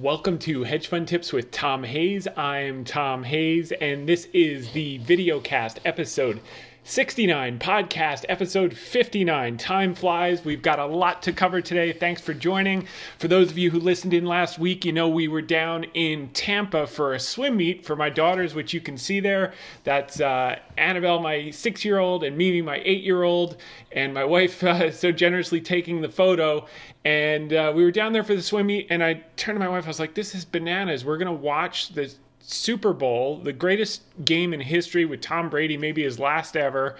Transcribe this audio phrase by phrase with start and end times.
[0.00, 2.26] Welcome to Hedge Fund Tips with Tom Hayes.
[2.34, 6.40] I'm Tom Hayes, and this is the videocast episode
[6.84, 9.56] 69, podcast episode 59.
[9.56, 10.44] Time flies.
[10.44, 11.92] We've got a lot to cover today.
[11.92, 12.88] Thanks for joining.
[13.20, 16.30] For those of you who listened in last week, you know we were down in
[16.30, 19.54] Tampa for a swim meet for my daughters, which you can see there.
[19.84, 23.58] That's uh, Annabelle, my six year old, and Mimi, my eight year old,
[23.92, 26.66] and my wife uh, so generously taking the photo.
[27.04, 29.68] And uh, we were down there for the swim meet, and I turned to my
[29.68, 29.84] wife.
[29.84, 31.04] I was like, "This is bananas.
[31.04, 32.12] We're gonna watch the
[32.44, 36.96] Super Bowl, the greatest game in history with Tom Brady, maybe his last ever.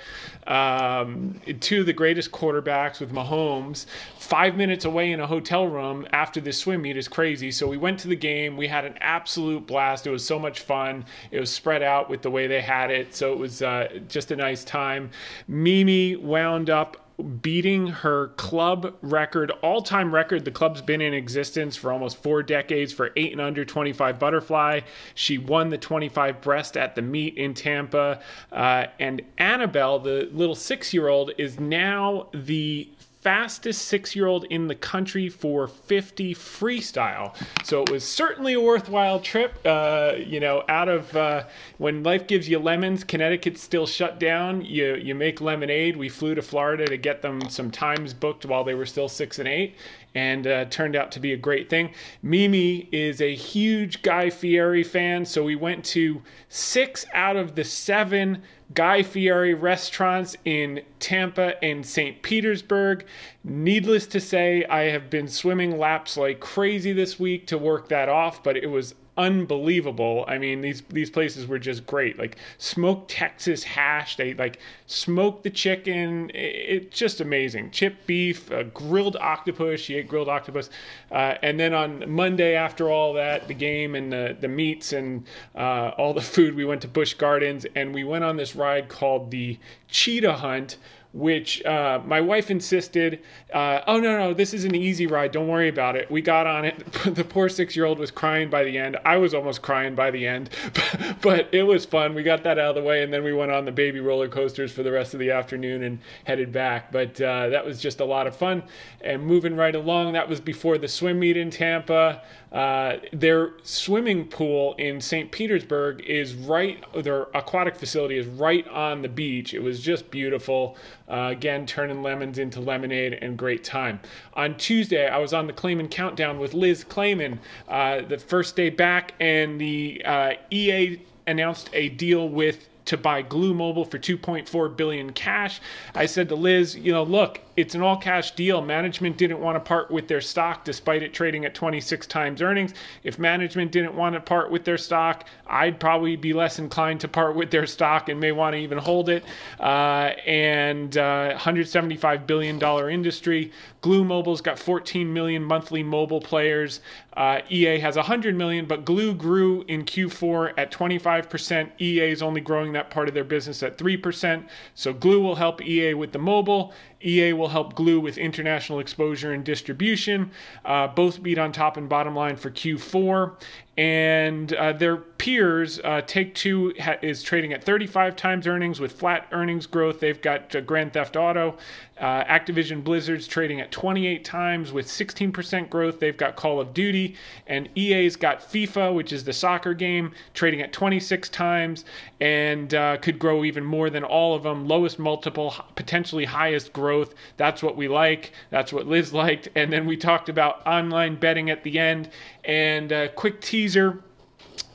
[0.46, 3.86] Um, two of the greatest quarterbacks with Mahomes,
[4.18, 7.50] five minutes away in a hotel room after this swim meet is crazy.
[7.50, 8.56] So we went to the game.
[8.56, 10.06] We had an absolute blast.
[10.06, 11.04] It was so much fun.
[11.32, 13.14] It was spread out with the way they had it.
[13.14, 15.10] So it was uh, just a nice time.
[15.48, 20.44] Mimi wound up beating her club record, all time record.
[20.44, 24.80] The club's been in existence for almost four decades for eight and under 25 butterfly.
[25.14, 28.20] She won the 25 breast at the meet in Tampa.
[28.50, 32.88] Uh, and Annabelle, the little six year old, is now the
[33.22, 37.34] fastest six year old in the country for 50 freestyle.
[37.64, 39.58] So it was certainly a worthwhile trip.
[39.64, 41.44] Uh, you know, out of uh,
[41.78, 44.64] when life gives you lemons, Connecticut's still shut down.
[44.64, 45.96] You, you make lemonade.
[45.96, 49.38] We flew to Florida to get them some times booked while they were still six
[49.38, 49.76] and eight
[50.14, 51.94] and uh, turned out to be a great thing.
[52.22, 57.64] Mimi is a huge Guy Fieri fan, so we went to six out of the
[57.64, 58.42] seven
[58.74, 62.22] Guy Fieri restaurants in Tampa and St.
[62.22, 63.04] Petersburg.
[63.44, 68.08] Needless to say, I have been swimming laps like crazy this week to work that
[68.08, 70.24] off, but it was unbelievable.
[70.26, 72.18] I mean, these these places were just great.
[72.18, 76.30] Like smoked Texas hash, they like smoked the chicken.
[76.34, 77.70] It's it, just amazing.
[77.70, 79.80] Chip beef, uh, grilled octopus.
[79.80, 80.70] She ate grilled octopus,
[81.10, 85.26] uh, and then on Monday after all that, the game and the the meats and
[85.54, 88.88] uh, all the food, we went to Busch Gardens and we went on this ride
[88.88, 89.58] called the
[89.88, 90.78] Cheetah Hunt
[91.12, 93.20] which uh, my wife insisted,
[93.52, 95.30] uh, oh, no, no, this is an easy ride.
[95.32, 96.10] Don't worry about it.
[96.10, 96.84] We got on it.
[97.04, 98.96] the poor six year old was crying by the end.
[99.04, 100.50] I was almost crying by the end,
[101.20, 102.14] but it was fun.
[102.14, 104.28] We got that out of the way, and then we went on the baby roller
[104.28, 106.90] coasters for the rest of the afternoon and headed back.
[106.90, 108.62] But uh, that was just a lot of fun.
[109.02, 112.22] And moving right along, that was before the swim meet in Tampa.
[112.52, 115.32] Uh, their swimming pool in St.
[115.32, 119.54] Petersburg is right, their aquatic facility is right on the beach.
[119.54, 120.76] It was just beautiful.
[121.08, 124.00] Uh, again, turning lemons into lemonade and great time.
[124.34, 128.68] On Tuesday, I was on the Claman Countdown with Liz Claman, uh, the first day
[128.68, 134.76] back, and the uh, EA announced a deal with to buy Glu Mobile for 2.4
[134.76, 135.60] billion cash.
[135.94, 138.62] I said to Liz, you know, look, it's an all cash deal.
[138.62, 142.72] Management didn't want to part with their stock despite it trading at 26 times earnings.
[143.04, 147.08] If management didn't want to part with their stock, I'd probably be less inclined to
[147.08, 149.24] part with their stock and may want to even hold it.
[149.60, 153.52] Uh, and uh, $175 billion industry.
[153.82, 156.80] Glu Mobile's got 14 million monthly mobile players.
[157.16, 161.68] Uh, EA has 100 million, but Glu grew in Q4 at 25%.
[161.80, 164.48] EA is only growing that part of their business at 3%.
[164.74, 166.72] So Glu will help EA with the mobile
[167.04, 170.30] EA will help Glu with international exposure and distribution.
[170.64, 173.34] Uh, both beat on top and bottom line for Q4
[173.78, 178.92] and uh, their peers, uh, Take Two ha- is trading at 35 times earnings with
[178.92, 179.98] flat earnings growth.
[179.98, 181.56] They've got uh, Grand Theft Auto.
[181.98, 186.00] Uh, Activision Blizzard's trading at 28 times with 16% growth.
[186.00, 187.16] They've got Call of Duty.
[187.46, 191.84] And EA's got FIFA, which is the soccer game, trading at 26 times
[192.20, 194.68] and uh, could grow even more than all of them.
[194.68, 196.91] Lowest multiple, potentially highest growth.
[197.36, 198.32] That's what we like.
[198.50, 199.48] That's what Liz liked.
[199.54, 202.10] And then we talked about online betting at the end.
[202.44, 204.02] And a quick teaser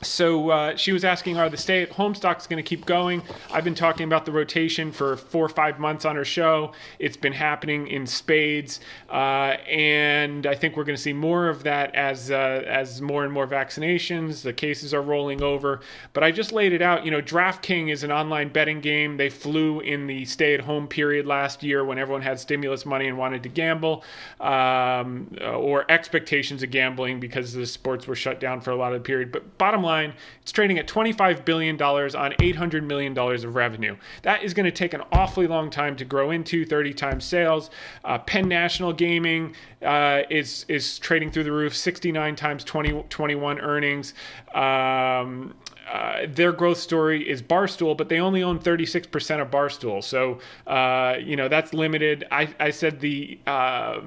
[0.02, 3.22] so uh, she was asking, are the stay at home stocks going to keep going?
[3.52, 6.72] I've been talking about the rotation for four or five months on her show.
[6.98, 8.80] It's been happening in spades.
[9.10, 13.24] Uh, and I think we're going to see more of that as, uh, as more
[13.24, 15.80] and more vaccinations, the cases are rolling over.
[16.12, 17.04] But I just laid it out.
[17.04, 19.16] You know, DraftKings is an online betting game.
[19.16, 23.08] They flew in the stay at home period last year when everyone had stimulus money
[23.08, 24.04] and wanted to gamble
[24.40, 29.02] um, or expectations of gambling because the sports were shut down for a lot of
[29.02, 29.32] the period.
[29.32, 30.12] But bottom line, line,
[30.42, 33.96] it's trading at $25 billion on $800 million of revenue.
[34.22, 37.70] That is going to take an awfully long time to grow into 30 times sales.
[38.04, 44.14] Uh, Penn National Gaming uh, is, is trading through the roof, 69 times 2021 earnings.
[44.54, 45.54] Um,
[45.92, 50.04] uh, their growth story is Barstool, but they only own 36% of Barstool.
[50.04, 52.26] So, uh, you know, that's limited.
[52.30, 54.00] I, I said the uh,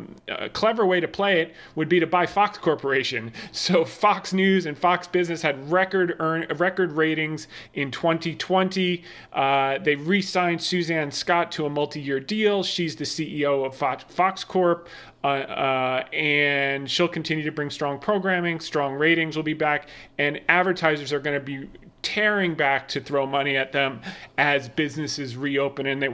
[0.53, 3.31] clever way to play it would be to buy Fox Corporation.
[3.53, 9.03] So, Fox News and Fox Business had record earn record ratings in 2020.
[9.33, 12.63] Uh, they re signed Suzanne Scott to a multi year deal.
[12.63, 14.87] She's the CEO of Fox, Fox Corp.
[15.23, 19.87] Uh, uh, and she'll continue to bring strong programming, strong ratings will be back,
[20.17, 21.69] and advertisers are going to be
[22.01, 24.01] tearing back to throw money at them
[24.37, 26.09] as businesses reopen and they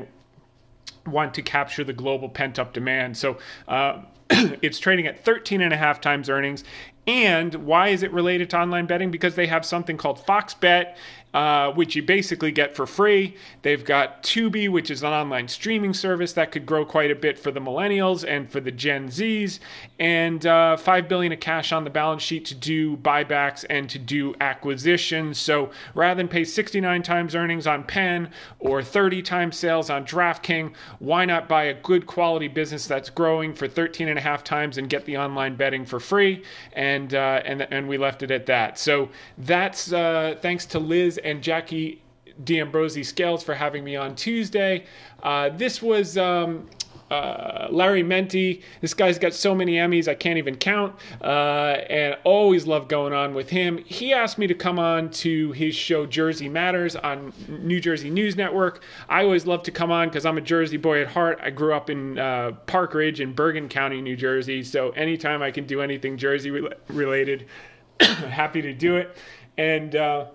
[1.06, 3.16] want to capture the global pent up demand.
[3.16, 3.38] So
[3.68, 6.64] uh, it's trading at 13 and a half times earnings.
[7.08, 9.12] And why is it related to online betting?
[9.12, 10.98] Because they have something called Fox Bet
[11.38, 13.36] uh, which you basically get for free.
[13.62, 17.38] They've got Tubi, which is an online streaming service that could grow quite a bit
[17.38, 19.60] for the millennials and for the Gen Zs,
[20.00, 24.00] and uh, five billion of cash on the balance sheet to do buybacks and to
[24.00, 25.38] do acquisitions.
[25.38, 30.74] So rather than pay 69 times earnings on Penn or 30 times sales on DraftKings,
[30.98, 34.80] why not buy a good quality business that's growing for 13 and a half times
[34.80, 36.42] and get the online betting for free?
[36.74, 38.80] And uh, and and we left it at that.
[38.80, 42.02] So that's uh, thanks to Liz and Jackie
[42.44, 44.86] D'Ambrosi Scales for having me on Tuesday.
[45.22, 46.70] Uh, this was um,
[47.12, 48.62] uh, Larry Mendte.
[48.80, 53.14] This guy's got so many Emmys I can't even count, uh, and always love going
[53.14, 53.78] on with him.
[53.80, 58.36] He asked me to come on to his show Jersey Matters on New Jersey News
[58.36, 58.84] Network.
[59.10, 61.40] I always love to come on because I'm a Jersey boy at heart.
[61.42, 65.52] I grew up in uh, Park Ridge in Bergen County, New Jersey, so anytime I
[65.52, 67.48] can do anything Jersey re- related,
[68.00, 69.18] happy to do it.
[69.58, 70.28] And uh,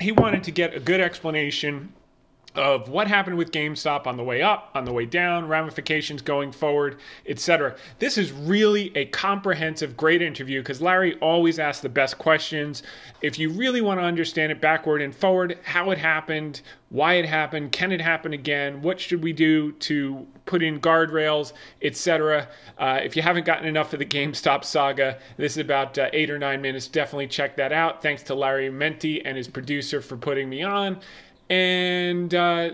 [0.00, 1.92] he wanted to get a good explanation
[2.54, 6.52] of what happened with GameStop on the way up, on the way down, ramifications going
[6.52, 7.74] forward, etc.
[7.98, 12.82] This is really a comprehensive, great interview because Larry always asks the best questions.
[13.22, 16.60] If you really want to understand it backward and forward, how it happened,
[16.90, 21.54] why it happened, can it happen again, what should we do to put in guardrails,
[21.80, 22.48] etc.
[22.76, 26.30] Uh, if you haven't gotten enough of the GameStop saga, this is about uh, eight
[26.30, 26.86] or nine minutes.
[26.86, 28.02] Definitely check that out.
[28.02, 31.00] Thanks to Larry Mendte and his producer for putting me on.
[31.52, 32.70] And uh,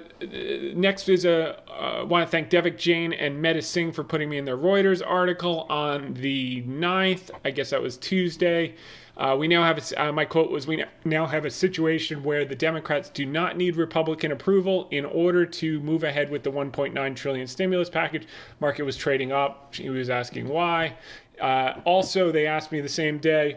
[0.72, 4.38] next is a uh, want to thank Devik Jain and Medha Singh for putting me
[4.38, 7.30] in their Reuters article on the 9th.
[7.44, 8.76] I guess that was Tuesday.
[9.16, 12.44] Uh, we now have a, uh, my quote was we now have a situation where
[12.44, 17.16] the Democrats do not need Republican approval in order to move ahead with the 1.9
[17.16, 18.28] trillion stimulus package.
[18.60, 19.74] Market was trading up.
[19.74, 20.94] She was asking why.
[21.40, 23.56] Uh, also, they asked me the same day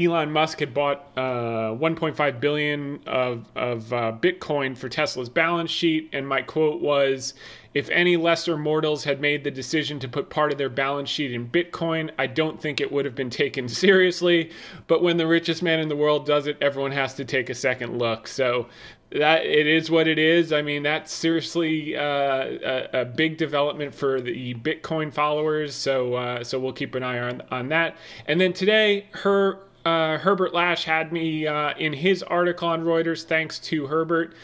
[0.00, 6.08] Elon Musk had bought uh, 1.5 billion of of uh, Bitcoin for Tesla's balance sheet,
[6.12, 7.34] and my quote was,
[7.74, 11.32] "If any lesser mortals had made the decision to put part of their balance sheet
[11.32, 14.50] in Bitcoin, I don't think it would have been taken seriously.
[14.86, 17.54] But when the richest man in the world does it, everyone has to take a
[17.54, 18.66] second look." So
[19.12, 20.52] that it is what it is.
[20.52, 25.74] I mean, that's seriously uh, a, a, big development for the Bitcoin followers.
[25.74, 27.96] So uh, so we'll keep an eye on on that.
[28.26, 33.24] And then today, her uh, Herbert Lash had me uh, in his article on Reuters.
[33.24, 34.34] Thanks to Herbert.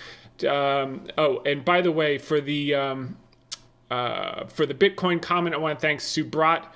[0.47, 3.17] Um, oh, and by the way, for the um,
[3.91, 6.67] uh, for the Bitcoin comment, I want to thank Subrat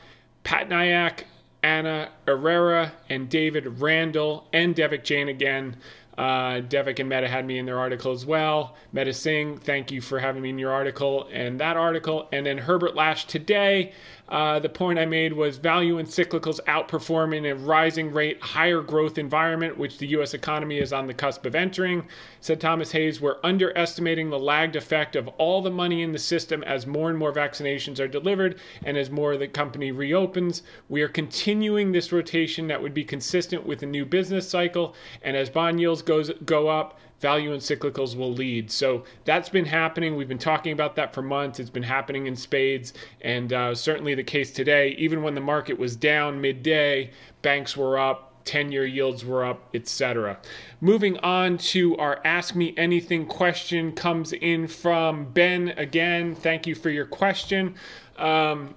[0.44, 1.24] Patnaik,
[1.62, 5.76] Anna Herrera, and David Randall, and Devik Jain again.
[6.18, 8.76] Uh, Devik and Medha had me in their article as well.
[8.94, 12.28] Medha Singh, thank you for having me in your article and that article.
[12.32, 13.92] And then Herbert Lash today
[14.30, 18.80] uh, the point I made was value and cyclicals outperform in a rising rate, higher
[18.80, 20.34] growth environment, which the U.S.
[20.34, 22.06] economy is on the cusp of entering.
[22.40, 26.62] Said Thomas Hayes, we're underestimating the lagged effect of all the money in the system
[26.62, 30.62] as more and more vaccinations are delivered and as more of the company reopens.
[30.88, 34.94] We are continuing this rotation that would be consistent with the new business cycle.
[35.22, 38.70] And as bond yields goes, go up, value and cyclicals will lead.
[38.70, 40.16] So that's been happening.
[40.16, 41.60] We've been talking about that for months.
[41.60, 44.94] It's been happening in spades, and uh, certainly the case today.
[44.98, 47.10] Even when the market was down midday,
[47.42, 48.26] banks were up.
[48.46, 50.38] 10 year yields were up, etc.
[50.80, 56.34] Moving on to our Ask Me Anything question comes in from Ben again.
[56.34, 57.74] Thank you for your question.
[58.16, 58.74] Um,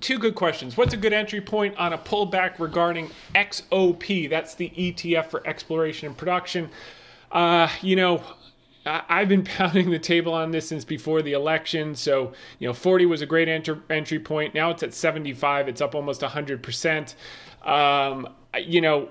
[0.00, 0.76] two good questions.
[0.76, 4.28] What's a good entry point on a pullback regarding XOP?
[4.28, 6.70] That's the ETF for exploration and production.
[7.32, 8.22] Uh, you know,
[8.86, 11.94] I've been pounding the table on this since before the election.
[11.94, 14.54] So, you know, 40 was a great enter- entry point.
[14.54, 15.68] Now it's at 75.
[15.68, 17.14] It's up almost 100%.
[17.64, 19.08] Um, you know,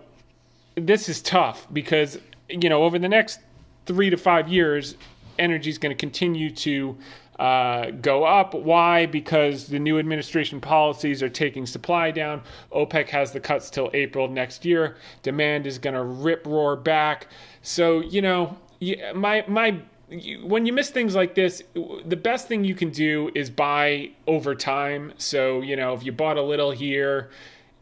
[0.75, 3.39] this is tough because you know over the next
[3.85, 4.95] three to five years,
[5.37, 6.97] energy is going to continue to
[7.39, 8.53] uh, go up.
[8.53, 9.05] Why?
[9.05, 12.41] Because the new administration policies are taking supply down.
[12.73, 14.97] OPEC has the cuts till April next year.
[15.23, 17.27] Demand is going to rip roar back.
[17.61, 18.57] So you know,
[19.15, 19.81] my my
[20.43, 21.63] when you miss things like this,
[22.05, 25.13] the best thing you can do is buy over time.
[25.17, 27.29] So, you know, if you bought a little here,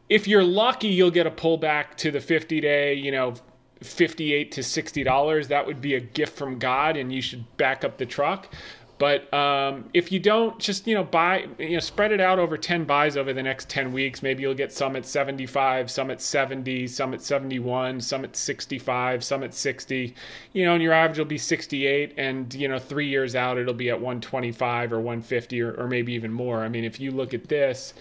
[0.10, 3.34] if you're lucky, you'll get a pullback to the 50 day, you know,
[3.82, 5.48] 58 to 60 dollars.
[5.48, 8.54] That would be a gift from God, and you should back up the truck.
[9.00, 12.58] But um, if you don't, just you know, buy, you know, spread it out over
[12.58, 14.24] 10 buys over the next 10 weeks.
[14.24, 19.24] Maybe you'll get some at 75, some at 70, some at 71, some at 65,
[19.24, 20.16] some at 60.
[20.54, 23.74] You know, and your average will be 68, and you know, three years out, it'll
[23.74, 26.64] be at 125 or 150 or, or maybe even more.
[26.64, 27.94] I mean, if you look at this,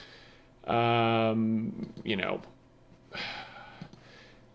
[0.67, 2.41] um, you know,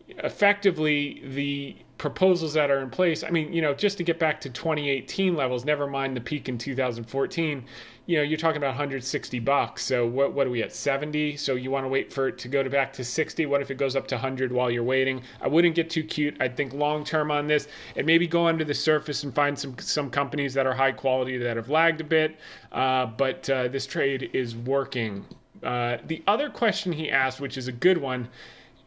[0.10, 4.41] effectively the proposals that are in place, I mean, you know, just to get back
[4.41, 7.63] to 2018 levels, never mind the peak in 2014,
[8.08, 9.86] you know, you're talking about 160 bucks.
[9.86, 11.38] So what what are we at 70?
[11.38, 13.46] So you want to wait for it to go to back to 60?
[13.46, 15.22] What if it goes up to 100 while you're waiting?
[15.41, 16.36] I wouldn't get too cute.
[16.39, 19.77] I think long term on this, and maybe go under the surface and find some
[19.77, 22.39] some companies that are high quality that have lagged a bit.
[22.72, 25.24] Uh, but uh, this trade is working.
[25.62, 28.27] Uh, the other question he asked, which is a good one,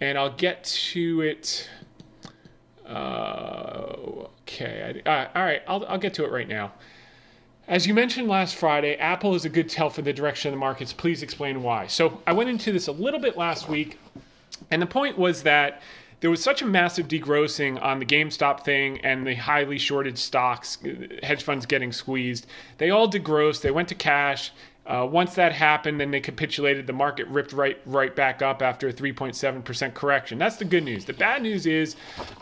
[0.01, 1.71] and I'll get to it
[2.89, 3.97] uh,
[4.43, 5.03] okay.
[5.05, 5.63] Uh, all right.
[5.67, 6.73] I'll, I'll get to it right now.
[7.67, 10.59] As you mentioned last Friday, Apple is a good tell for the direction of the
[10.59, 10.93] markets.
[10.93, 11.87] Please explain why.
[11.87, 13.99] So I went into this a little bit last week,
[14.71, 15.81] and the point was that
[16.21, 20.79] there was such a massive degrossing on the GameStop thing and the highly shorted stocks,
[21.23, 22.47] hedge funds getting squeezed.
[22.79, 23.63] They all degrossed.
[23.63, 24.53] They went to cash.
[24.87, 26.87] Uh, once that happened, then they capitulated.
[26.87, 30.37] The market ripped right right back up after a 3.7% correction.
[30.37, 31.07] That's the good news.
[31.07, 31.97] The bad news is,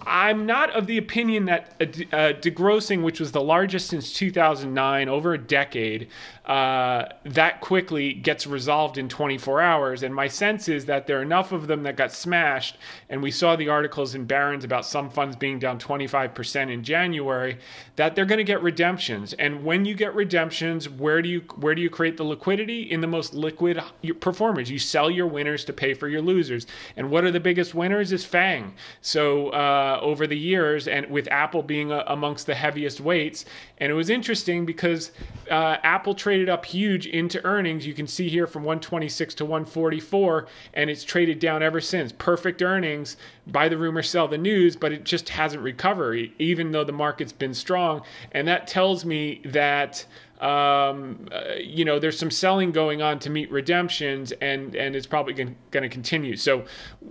[0.06, 5.08] I'm not of the opinion that a, a degrossing, which was the largest since 2009,
[5.08, 6.08] over a decade,
[6.46, 10.02] uh, that quickly gets resolved in 24 hours.
[10.02, 12.76] And my sense is that there are enough of them that got smashed.
[13.08, 17.58] And we saw the articles in Barron's about some funds being down 25% in January.
[17.94, 19.32] That they're going to get redemptions.
[19.34, 23.00] And when you get redemptions, where do you where do you create the liquidity in
[23.00, 23.80] the most liquid
[24.20, 24.70] performers.
[24.70, 26.66] You sell your winners to pay for your losers.
[26.96, 28.10] And what are the biggest winners?
[28.10, 28.74] Is FANG.
[29.02, 33.44] So uh, over the years, and with Apple being uh, amongst the heaviest weights,
[33.78, 35.12] and it was interesting because
[35.50, 37.86] uh, Apple traded up huge into earnings.
[37.86, 42.12] You can see here from 126 to 144, and it's traded down ever since.
[42.12, 43.16] Perfect earnings.
[43.48, 47.32] Buy the rumor, sell the news, but it just hasn't recovered, even though the market's
[47.32, 48.02] been strong.
[48.32, 50.06] And that tells me that
[50.42, 55.06] um, uh, you know, there's some selling going on to meet redemptions, and and it's
[55.06, 56.36] probably going to continue.
[56.36, 56.64] So,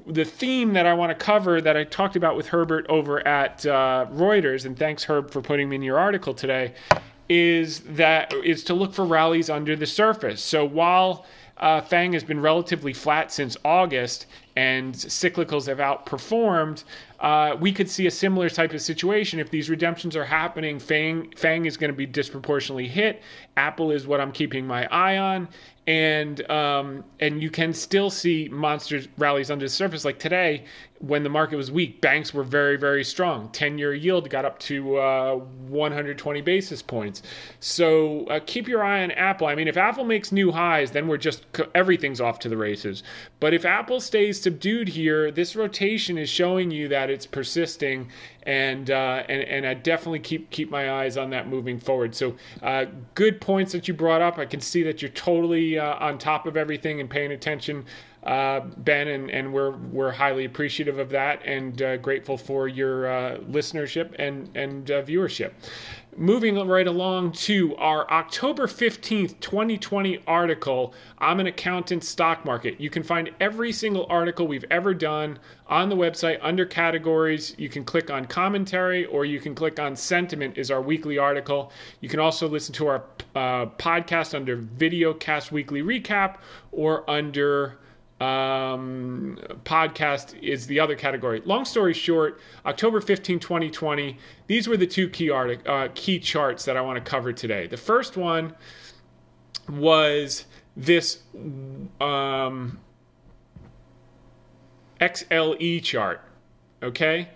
[0.05, 3.65] the theme that I want to cover that I talked about with Herbert over at
[3.65, 6.73] uh, Reuters, and thanks Herb for putting me in your article today,
[7.29, 10.43] is that is to look for rallies under the surface.
[10.43, 16.83] So while uh, Fang has been relatively flat since August, and cyclicals have outperformed,
[17.19, 19.39] uh, we could see a similar type of situation.
[19.39, 23.21] If these redemptions are happening, Fang, Fang is going to be disproportionately hit.
[23.57, 25.47] Apple is what I'm keeping my eye on
[25.87, 30.05] and um, and you can still see monster rallies under the surface.
[30.05, 30.65] Like today,
[31.01, 33.49] when the market was weak, banks were very very strong.
[33.49, 37.23] Ten year yield got up to uh, 120 basis points.
[37.59, 39.47] So uh, keep your eye on Apple.
[39.47, 43.03] I mean, if Apple makes new highs, then we're just everything's off to the races.
[43.39, 48.09] But if Apple stays subdued here, this rotation is showing you that it's persisting,
[48.43, 52.15] and uh, and and I definitely keep keep my eyes on that moving forward.
[52.15, 54.37] So uh, good points that you brought up.
[54.37, 57.85] I can see that you're totally uh, on top of everything and paying attention,
[58.23, 63.07] uh, Ben, and, and we're we're highly appreciative of that and uh, grateful for your
[63.07, 65.51] uh, listenership and and uh, viewership.
[66.17, 72.81] Moving right along to our October 15th, 2020 article, I'm an accountant stock market.
[72.81, 77.55] You can find every single article we've ever done on the website under categories.
[77.57, 81.71] You can click on commentary or you can click on sentiment is our weekly article.
[82.01, 86.39] You can also listen to our uh, podcast under video cast weekly recap
[86.73, 87.77] or under
[88.21, 91.41] um, podcast is the other category.
[91.43, 96.63] Long story short, October 15, 2020, these were the two key, artic- uh, key charts
[96.65, 97.65] that I want to cover today.
[97.65, 98.53] The first one
[99.67, 100.45] was
[100.77, 101.23] this
[101.99, 102.79] um,
[104.99, 106.21] XLE chart,
[106.83, 107.29] okay?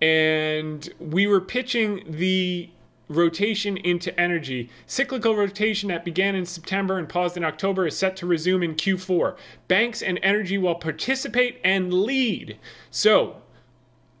[0.00, 2.70] And we were pitching the
[3.10, 4.70] rotation into energy.
[4.86, 8.76] Cyclical rotation that began in September and paused in October is set to resume in
[8.76, 9.36] Q4.
[9.68, 12.56] Banks and energy will participate and lead.
[12.90, 13.42] So,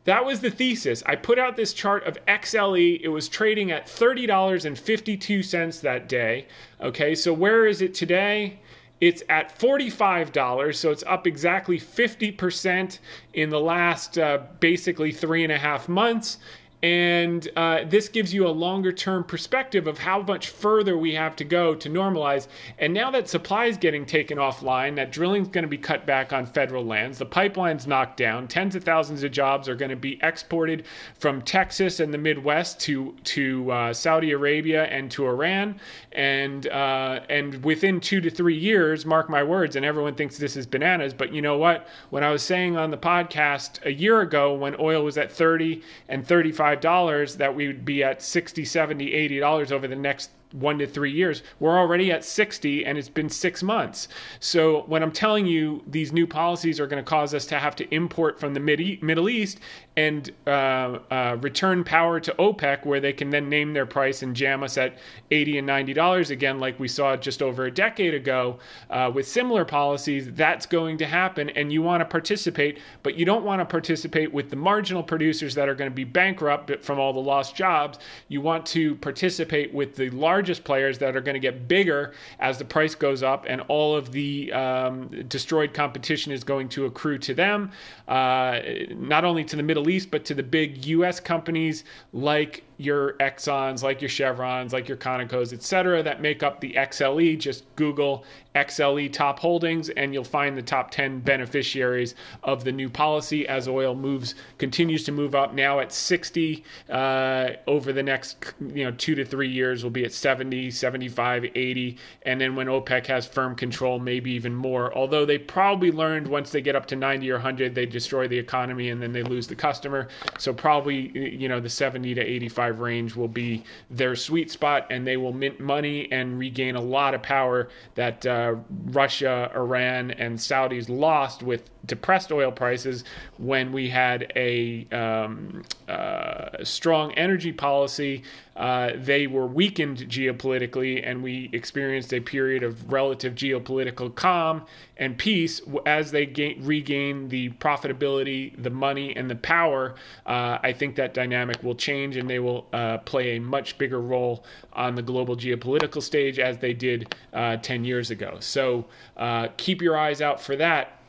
[0.04, 1.02] that was the thesis.
[1.06, 3.00] I put out this chart of XLE.
[3.00, 6.46] It was trading at $30.52 that day.
[6.80, 8.58] Okay, so where is it today?
[9.00, 12.98] It's at $45, so it's up exactly 50%
[13.32, 16.38] in the last uh, basically three and a half months.
[16.82, 21.36] And uh, this gives you a longer term perspective of how much further we have
[21.36, 22.48] to go to normalize.
[22.78, 26.06] And now that supply is getting taken offline, that drilling is going to be cut
[26.06, 29.90] back on federal lands, the pipeline's knocked down, tens of thousands of jobs are going
[29.90, 30.84] to be exported
[31.18, 35.78] from Texas and the Midwest to to uh, Saudi Arabia and to Iran.
[36.12, 40.56] And uh, and within two to three years, mark my words, and everyone thinks this
[40.56, 41.88] is bananas, but you know what?
[42.08, 45.82] When I was saying on the podcast a year ago, when oil was at 30
[46.08, 49.10] and 35 $5 that we would be at 60 70
[49.40, 51.42] $80 over the next one to three years.
[51.58, 54.08] We're already at 60 and it's been six months.
[54.40, 57.76] So when I'm telling you these new policies are going to cause us to have
[57.76, 59.60] to import from the Mid- Middle East
[59.96, 64.34] and uh, uh, return power to OPEC, where they can then name their price and
[64.34, 64.98] jam us at
[65.30, 69.28] 80 and 90 dollars again, like we saw just over a decade ago uh, with
[69.28, 71.50] similar policies, that's going to happen.
[71.50, 75.54] And you want to participate, but you don't want to participate with the marginal producers
[75.54, 77.98] that are going to be bankrupt from all the lost jobs.
[78.28, 82.14] You want to participate with the large largest players that are going to get bigger
[82.38, 86.86] as the price goes up, and all of the um, destroyed competition is going to
[86.86, 87.70] accrue to them,
[88.08, 91.20] uh, not only to the Middle East, but to the big U.S.
[91.20, 96.60] companies like your Exxons, like your Chevrons, like your Conocos, et cetera, that make up
[96.60, 97.38] the XLE.
[97.38, 102.88] Just Google XLE top holdings, and you'll find the top 10 beneficiaries of the new
[102.88, 105.52] policy as oil moves continues to move up.
[105.52, 110.04] Now at 60, uh, over the next you know two to three years, will be
[110.06, 114.92] at 70, 75, 80, and then when OPEC has firm control, maybe even more.
[114.96, 118.38] Although they probably learned once they get up to 90 or 100, they destroy the
[118.38, 120.08] economy and then they lose the customer.
[120.38, 125.06] So probably you know the 70 to 85 range will be their sweet spot, and
[125.06, 128.54] they will mint money and regain a lot of power that uh,
[128.86, 133.04] Russia, Iran, and Saudis lost with depressed oil prices
[133.38, 138.22] when we had a um, uh, strong energy policy.
[138.56, 144.62] Uh, they were weakened geopolitically, and we experienced a period of relative geopolitical calm
[144.98, 149.94] and peace as they gain, regain the profitability, the money, and the power.
[150.26, 154.00] Uh, I think that dynamic will change, and they will uh, play a much bigger
[154.00, 158.36] role on the global geopolitical stage as they did uh, 10 years ago.
[158.40, 158.84] So
[159.16, 161.00] uh, keep your eyes out for that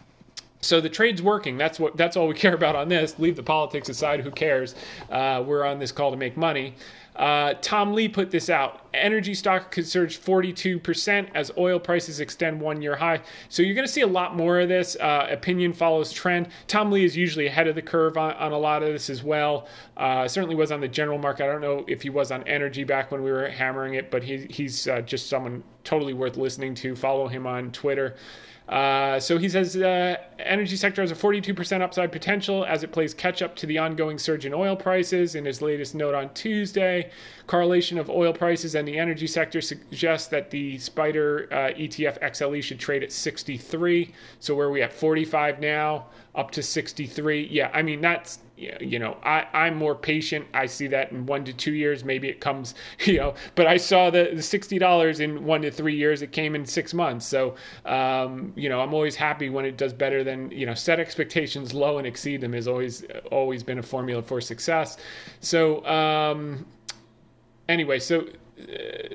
[0.61, 1.57] so the trade's working.
[1.57, 1.97] That's what.
[1.97, 3.17] That's all we care about on this.
[3.19, 4.21] Leave the politics aside.
[4.21, 4.75] Who cares?
[5.09, 6.75] Uh, we're on this call to make money.
[7.21, 8.87] Uh, Tom Lee put this out.
[8.95, 13.21] Energy stock could surge 42% as oil prices extend one year high.
[13.47, 14.97] So you're going to see a lot more of this.
[14.99, 16.47] Uh, opinion follows trend.
[16.65, 19.21] Tom Lee is usually ahead of the curve on, on a lot of this as
[19.21, 19.67] well.
[19.97, 21.43] Uh, certainly was on the general market.
[21.43, 24.23] I don't know if he was on energy back when we were hammering it, but
[24.23, 26.95] he, he's uh, just someone totally worth listening to.
[26.95, 28.15] Follow him on Twitter.
[28.71, 33.13] Uh, so he says uh, energy sector has a 42% upside potential as it plays
[33.13, 35.35] catch up to the ongoing surge in oil prices.
[35.35, 37.11] In his latest note on Tuesday,
[37.51, 42.63] correlation of oil prices and the energy sector suggests that the Spider uh, ETF XLE
[42.63, 44.13] should trade at 63.
[44.39, 47.49] So where are we at 45 now, up to 63.
[47.51, 48.39] Yeah, I mean that's
[48.79, 50.45] you know, I, I'm more patient.
[50.53, 53.77] I see that in one to two years, maybe it comes, you know, but I
[53.77, 56.21] saw the, the $60 in one to three years.
[56.21, 57.25] It came in six months.
[57.25, 60.99] So, um, you know, I'm always happy when it does better than, you know, set
[60.99, 64.97] expectations low and exceed them has always, always been a formula for success.
[65.39, 66.65] So, um,
[67.71, 68.27] anyway, so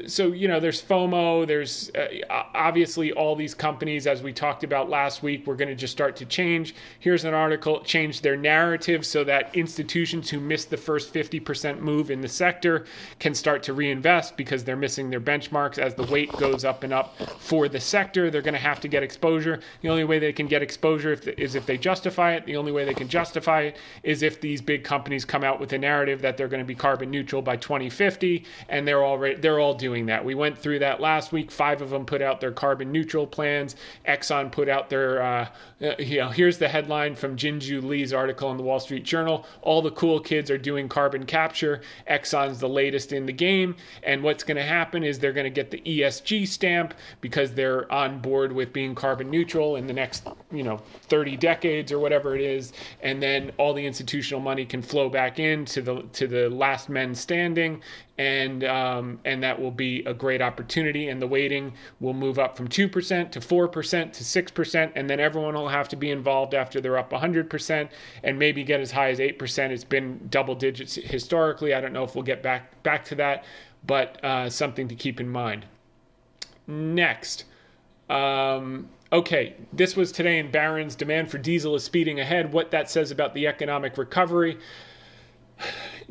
[0.07, 4.89] so you know there's FOMO there's uh, obviously all these companies as we talked about
[4.89, 6.75] last week we're going to just start to change.
[7.01, 12.11] Here's an article change their narrative so that institutions who missed the first 50% move
[12.11, 12.87] in the sector
[13.19, 15.79] can start to reinvest because they're missing their benchmarks.
[15.79, 18.89] As the weight goes up and up for the sector they're going to have to
[18.89, 19.61] get exposure.
[19.83, 22.47] The only way they can get exposure if the, is if they justify it.
[22.47, 25.73] The only way they can justify it is if these big companies come out with
[25.73, 29.59] a narrative that they're going to be carbon neutral by 2050 and they're already they're
[29.59, 30.25] all doing that.
[30.25, 31.51] We went through that last week.
[31.51, 33.77] Five of them put out their carbon neutral plans.
[34.07, 35.49] Exxon put out their, uh,
[35.83, 39.47] uh, you know, here's the headline from Jinjoo Lee's article in the Wall Street Journal.
[39.63, 41.83] All the cool kids are doing carbon capture.
[42.11, 43.77] Exxon's the latest in the game.
[44.03, 47.91] And what's going to happen is they're going to get the ESG stamp because they're
[47.93, 52.35] on board with being carbon neutral in the next you know 30 decades or whatever
[52.35, 52.73] it is
[53.03, 57.15] and then all the institutional money can flow back into the to the last men
[57.15, 57.81] standing
[58.19, 62.57] and um, and that will be a great opportunity and the weighting will move up
[62.57, 66.81] from 2% to 4% to 6% and then everyone will have to be involved after
[66.81, 67.89] they're up 100%
[68.23, 72.05] and maybe get as high as 8% it's been double digits historically i don't know
[72.05, 73.45] if we'll get back back to that
[73.87, 75.67] but uh, something to keep in mind
[76.67, 77.45] next
[78.09, 80.95] um, okay, this was today in Barron's.
[80.95, 82.53] Demand for diesel is speeding ahead.
[82.53, 84.59] What that says about the economic recovery.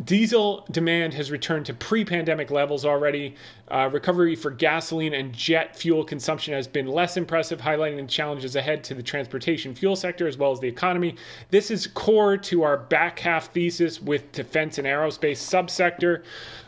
[0.03, 3.36] Diesel demand has returned to pre pandemic levels already.
[3.69, 8.55] Uh, recovery for gasoline and jet fuel consumption has been less impressive, highlighting the challenges
[8.55, 11.15] ahead to the transportation fuel sector as well as the economy.
[11.49, 16.23] This is core to our back half thesis with defense and aerospace subsector,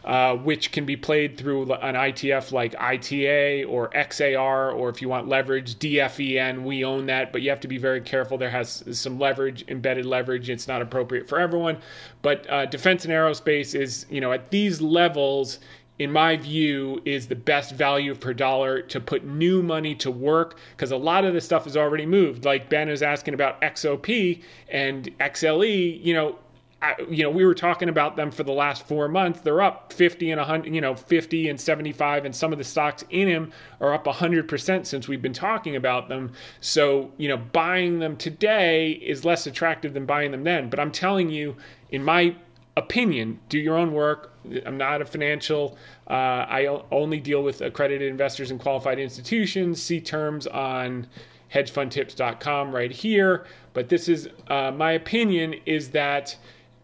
[0.05, 5.09] uh, which can be played through an ITF like ITA or XAR, or if you
[5.09, 6.63] want leverage, DFEN.
[6.63, 8.39] We own that, but you have to be very careful.
[8.39, 10.49] There has some leverage, embedded leverage.
[10.49, 11.77] It's not appropriate for everyone.
[12.23, 15.60] But uh, defense and aerospace is, you know, at these levels
[15.99, 20.58] in my view, is the best value per dollar to put new money to work
[20.75, 22.45] because a lot of this stuff has already moved.
[22.45, 26.38] Like Ben is asking about XOP and XLE, you know.
[26.80, 29.41] I, you know, we were talking about them for the last four months.
[29.41, 33.03] They're up 50 and 100, you know, 50 and 75, and some of the stocks
[33.10, 33.51] in them
[33.82, 36.34] are up 100% since we've been talking about them.
[36.62, 40.69] So, you know, buying them today is less attractive than buying them then.
[40.69, 41.56] But I'm telling you,
[41.89, 42.36] in my
[42.77, 44.33] opinion, do your own work.
[44.65, 45.77] I'm not a financial.
[46.09, 46.13] Uh,
[46.47, 49.81] I only deal with accredited investors and qualified institutions.
[49.81, 51.07] See terms on
[51.53, 53.45] hedgefundtips.com right here.
[53.73, 56.37] But this is uh, my opinion is that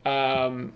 [0.06, 0.74] um,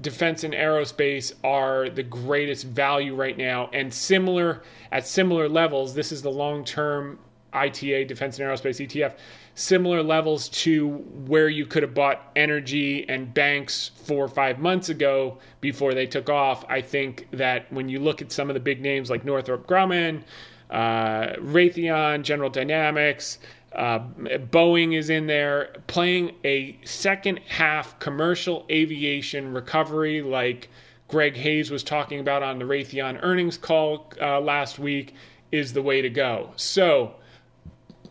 [0.00, 5.94] defense and aerospace are the greatest value right now, and similar at similar levels.
[5.94, 7.18] This is the long term
[7.52, 9.14] ITA defense and aerospace ETF
[9.62, 10.88] similar levels to
[11.26, 16.06] where you could have bought energy and banks four or five months ago before they
[16.06, 16.64] took off.
[16.68, 20.24] I think that when you look at some of the big names like Northrop Grumman,
[20.70, 23.38] uh, Raytheon, General Dynamics,
[23.74, 30.68] uh, Boeing is in there playing a second half commercial aviation recovery like
[31.06, 35.14] Greg Hayes was talking about on the Raytheon earnings call uh, last week
[35.52, 36.50] is the way to go.
[36.56, 37.14] So,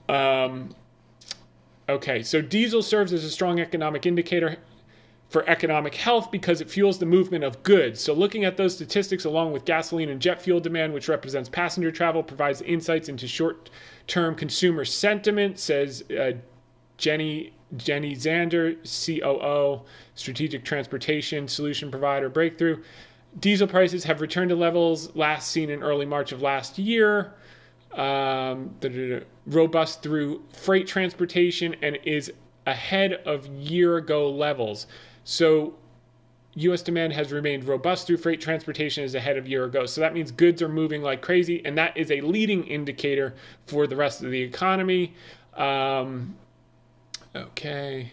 [0.07, 0.75] um,
[1.89, 4.57] Okay, so diesel serves as a strong economic indicator
[5.29, 8.01] for economic health because it fuels the movement of goods.
[8.01, 11.91] So, looking at those statistics along with gasoline and jet fuel demand, which represents passenger
[11.91, 13.69] travel, provides insights into short
[14.07, 16.33] term consumer sentiment, says uh,
[16.97, 17.53] Jenny.
[17.77, 22.83] Jenny Zander, COO, Strategic Transportation Solution Provider Breakthrough.
[23.39, 27.33] Diesel prices have returned to levels last seen in early March of last year
[27.95, 28.75] um,
[29.45, 32.31] robust through freight transportation and is
[32.67, 34.87] ahead of year ago levels.
[35.23, 35.75] So
[36.55, 39.85] US demand has remained robust through freight transportation is ahead of year ago.
[39.85, 43.35] So that means goods are moving like crazy, and that is a leading indicator
[43.67, 45.13] for the rest of the economy.
[45.55, 46.35] Um,
[47.35, 48.11] okay.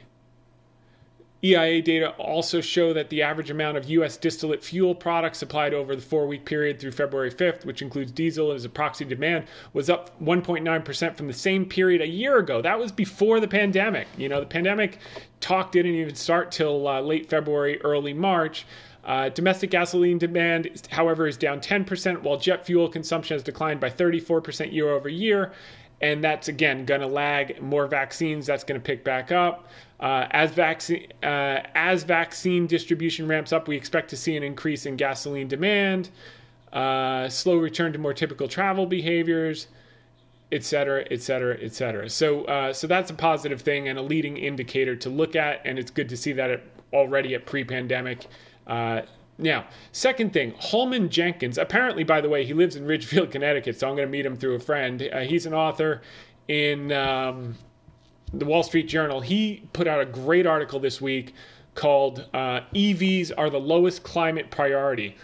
[1.45, 4.17] EIA data also show that the average amount of U.S.
[4.17, 8.51] distillate fuel products supplied over the four week period through February 5th, which includes diesel
[8.51, 12.61] as a proxy demand, was up 1.9% from the same period a year ago.
[12.61, 14.09] That was before the pandemic.
[14.17, 14.99] You know, the pandemic
[15.39, 18.67] talk didn't even start till uh, late February, early March.
[19.05, 23.89] Uh, domestic gasoline demand, however, is down 10%, while jet fuel consumption has declined by
[23.89, 25.53] 34% year over year.
[26.01, 28.47] And that's again going to lag more vaccines.
[28.47, 29.69] That's going to pick back up.
[30.01, 34.87] Uh, as vaccine uh, as vaccine distribution ramps up, we expect to see an increase
[34.87, 36.11] in gasoline demand,
[36.73, 39.67] uh, slow return to more typical travel behaviors,
[40.53, 42.09] et cetera, et cetera, et cetera.
[42.09, 45.79] So, uh, so that's a positive thing and a leading indicator to look at, and
[45.79, 46.61] it's good to see that
[46.93, 48.27] already at pre-pandemic.
[48.69, 49.03] Uh,
[49.37, 51.59] now, second thing, Holman Jenkins.
[51.59, 54.37] Apparently, by the way, he lives in Ridgefield, Connecticut, so I'm going to meet him
[54.37, 55.09] through a friend.
[55.13, 56.03] Uh, he's an author
[56.47, 56.93] in.
[56.93, 57.57] Um,
[58.33, 61.35] the Wall Street Journal, he put out a great article this week
[61.75, 65.17] called uh, EVs are the lowest climate priority.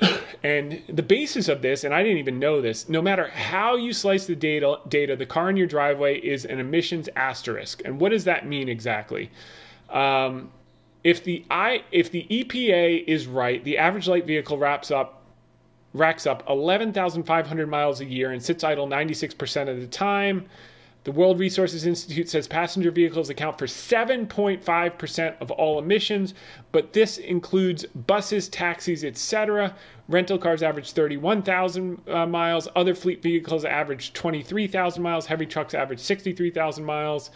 [0.42, 3.92] and the basis of this, and I didn't even know this, no matter how you
[3.92, 7.82] slice the data, data, the car in your driveway is an emissions asterisk.
[7.84, 9.30] And what does that mean exactly?
[9.88, 10.50] Um,
[11.02, 15.22] if the I if the EPA is right, the average light vehicle wraps up
[15.92, 20.46] racks up 11,500 miles a year and sits idle 96% of the time.
[21.04, 26.32] The World Resources Institute says passenger vehicles account for 7.5% of all emissions,
[26.72, 29.76] but this includes buses, taxis, etc.
[30.08, 32.68] Rental cars average 31,000 uh, miles.
[32.74, 35.26] Other fleet vehicles average 23,000 miles.
[35.26, 37.30] Heavy trucks average 63,000 miles.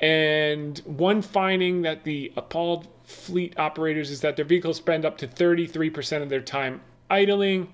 [0.00, 5.28] And one finding that the appalled fleet operators is that their vehicles spend up to
[5.28, 6.80] 33% of their time
[7.10, 7.68] idling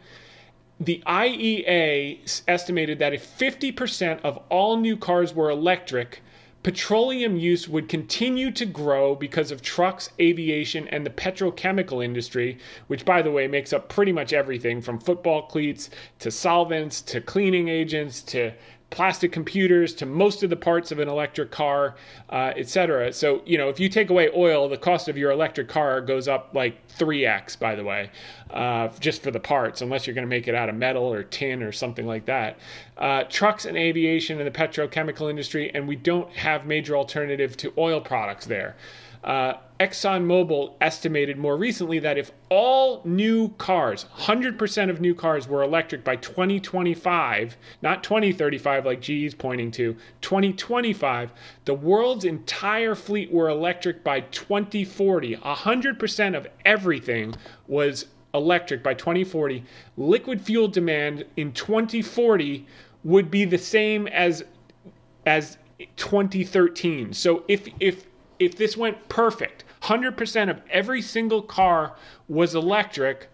[0.79, 6.23] the IEA estimated that if 50% of all new cars were electric,
[6.63, 12.59] petroleum use would continue to grow because of trucks, aviation, and the petrochemical industry,
[12.89, 17.21] which, by the way, makes up pretty much everything from football cleats to solvents to
[17.21, 18.53] cleaning agents to
[18.91, 21.97] plastic computers to most of the parts of an electric car,
[22.31, 23.13] uh, etc.
[23.13, 26.29] So, you know, if you take away oil, the cost of your electric car goes
[26.29, 28.11] up like 3x, by the way,
[28.51, 31.25] uh, just for the parts, unless you're going to make it out of metal or
[31.25, 32.59] tin or something like that.
[32.97, 37.73] Uh, trucks and aviation and the petrochemical industry, and we don't have major alternative to
[37.77, 38.77] oil products there.
[39.27, 45.65] Uh, ExxonMobil estimated more recently that if all new cars, 100% of new cars, were
[45.65, 51.33] electric by 2025, not 2035 like GE is pointing to, 2025,
[51.65, 55.37] the world's entire fleet were electric by 2040.
[55.37, 57.35] 100% of everything
[57.67, 59.65] was electric by 2040.
[59.97, 62.65] Liquid fuel demand in 2040
[63.03, 64.45] would be the same as
[65.27, 65.59] as
[65.97, 67.13] 2013.
[67.13, 68.07] So if if
[68.39, 71.97] if this went perfect, 100% of every single car
[72.29, 73.29] was electric,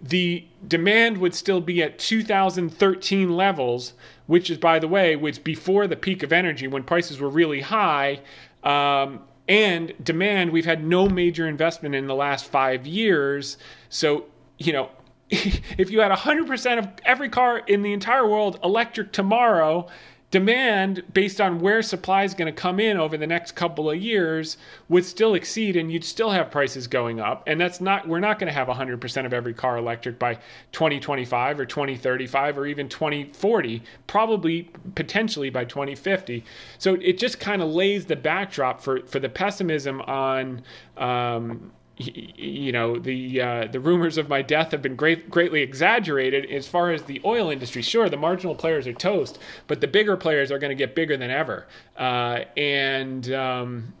[0.00, 3.94] the demand would still be at 2013 levels,
[4.26, 7.60] which is, by the way, was before the peak of energy when prices were really
[7.60, 8.20] high.
[8.62, 13.56] Um, and demand, we've had no major investment in the last five years.
[13.88, 14.26] So,
[14.58, 14.90] you know,
[15.30, 19.88] if you had 100% of every car in the entire world electric tomorrow,
[20.34, 23.96] demand based on where supply is going to come in over the next couple of
[23.96, 24.56] years
[24.88, 27.44] would still exceed and you'd still have prices going up.
[27.46, 30.34] And that's not we're not going to have 100% of every car electric by
[30.72, 36.42] 2025 or 2035 or even 2040 probably potentially by 2050
[36.78, 40.60] so it just kind of lays the backdrop for for the pessimism on
[40.96, 46.50] um, you know the uh, the rumors of my death have been great, greatly exaggerated
[46.50, 47.82] as far as the oil industry.
[47.82, 51.16] Sure, the marginal players are toast, but the bigger players are going to get bigger
[51.16, 51.66] than ever.
[51.96, 53.94] Uh, and um,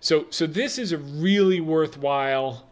[0.00, 2.66] so so this is a really worthwhile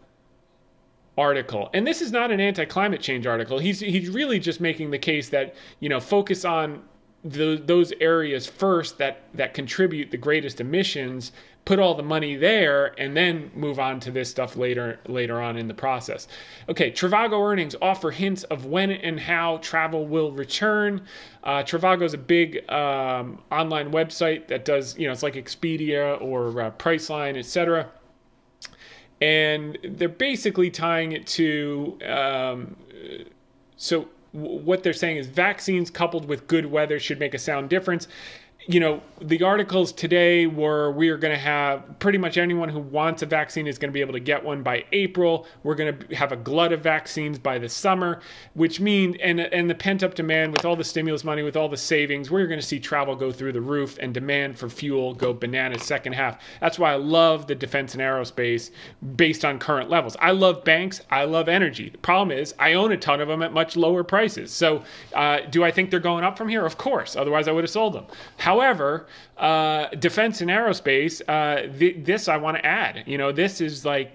[1.19, 1.69] article.
[1.75, 3.59] And this is not an anti-climate change article.
[3.59, 6.83] He's he's really just making the case that you know focus on
[7.25, 11.33] the, those areas first that that contribute the greatest emissions
[11.65, 15.57] put all the money there and then move on to this stuff later later on
[15.57, 16.27] in the process.
[16.69, 21.03] Okay, Trivago earnings offer hints of when and how travel will return.
[21.45, 26.21] Uh, Trivago is a big um, online website that does you know it's like Expedia
[26.21, 27.89] or uh, Priceline, etc.
[29.21, 32.77] And they're basically tying it to um,
[33.77, 38.09] so what they're saying is vaccines coupled with good weather should make a sound difference
[38.67, 42.79] you know, the articles today were we are going to have pretty much anyone who
[42.79, 45.47] wants a vaccine is going to be able to get one by April.
[45.63, 48.21] We're going to have a glut of vaccines by the summer,
[48.55, 51.69] which means and and the pent up demand with all the stimulus money, with all
[51.69, 55.15] the savings, we're going to see travel go through the roof and demand for fuel
[55.15, 56.41] go bananas second half.
[56.61, 58.71] That's why I love the defense and aerospace
[59.17, 60.17] based on current levels.
[60.21, 61.01] I love banks.
[61.11, 61.91] I love energy.
[61.91, 64.53] The problem is I own a ton of them at much lower prices.
[64.53, 64.83] So
[65.15, 66.65] uh, do I think they're going up from here?
[66.65, 67.17] Of course.
[67.17, 68.07] Otherwise, I would have sold them.
[68.39, 69.07] How However,
[69.39, 73.03] uh, defense and aerospace, uh, th- this I want to add.
[73.07, 74.13] You know, this is like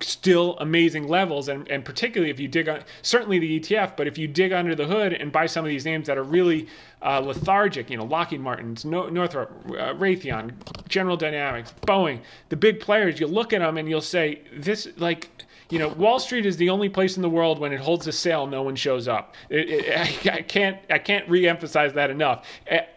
[0.00, 4.16] still amazing levels and, and particularly if you dig on certainly the ETF but if
[4.16, 6.66] you dig under the hood and buy some of these names that are really
[7.02, 10.52] uh, lethargic you know Lockheed Martin's no, Northrop uh, Raytheon
[10.86, 15.30] General Dynamics Boeing the big players you look at them and you'll say this like
[15.68, 18.12] you know, Wall Street is the only place in the world when it holds a
[18.12, 19.34] sale, no one shows up.
[19.48, 22.46] It, it, I, I, can't, I can't reemphasize that enough.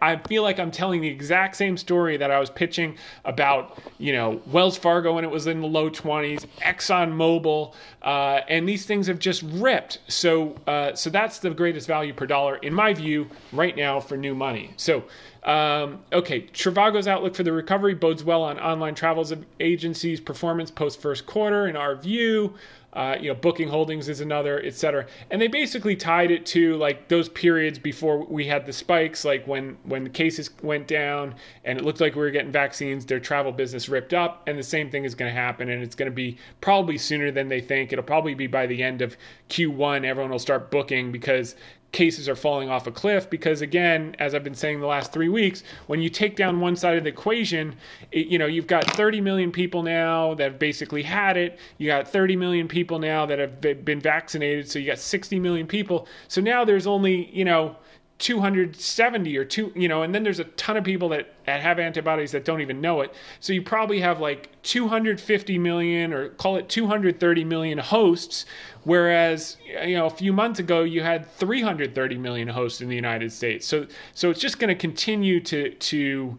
[0.02, 4.14] I feel like I'm telling the exact same story that I was pitching about, you
[4.14, 8.86] know, Wells Fargo when it was in the low 20s, Exxon Mobil, uh, and these
[8.86, 10.00] things have just ripped.
[10.08, 14.16] So, uh, so that's the greatest value per dollar in my view right now for
[14.18, 14.74] new money.
[14.78, 15.04] So.
[15.44, 19.26] Um, okay, Trivago's outlook for the recovery bodes well on online travel
[19.60, 21.68] agencies' performance post first quarter.
[21.68, 22.56] In our view,
[22.94, 25.06] uh, you know, booking holdings is another, et cetera.
[25.30, 29.46] And they basically tied it to like those periods before we had the spikes, like
[29.46, 33.20] when when the cases went down and it looked like we were getting vaccines, their
[33.20, 36.10] travel business ripped up, and the same thing is going to happen, and it's going
[36.12, 37.94] to be probably sooner than they think.
[37.94, 39.16] It'll probably be by the end of
[39.50, 41.56] Q1, everyone will start booking because
[41.92, 45.30] cases are falling off a cliff because again as i've been saying the last three
[45.30, 47.76] three weeks, when you take down one side of the equation,
[48.12, 51.60] it, you know, you've got 30 million people now that have basically had it.
[51.78, 54.70] You got 30 million people now that have been vaccinated.
[54.70, 56.08] So you got 60 million people.
[56.28, 57.76] So now there's only, you know,
[58.20, 61.80] 270 or two, you know, and then there's a ton of people that, that have
[61.80, 63.14] antibodies that don't even know it.
[63.40, 68.46] So you probably have like 250 million or call it 230 million hosts,
[68.84, 69.56] whereas
[69.86, 73.66] you know a few months ago you had 330 million hosts in the United States.
[73.66, 76.38] So so it's just going to continue to to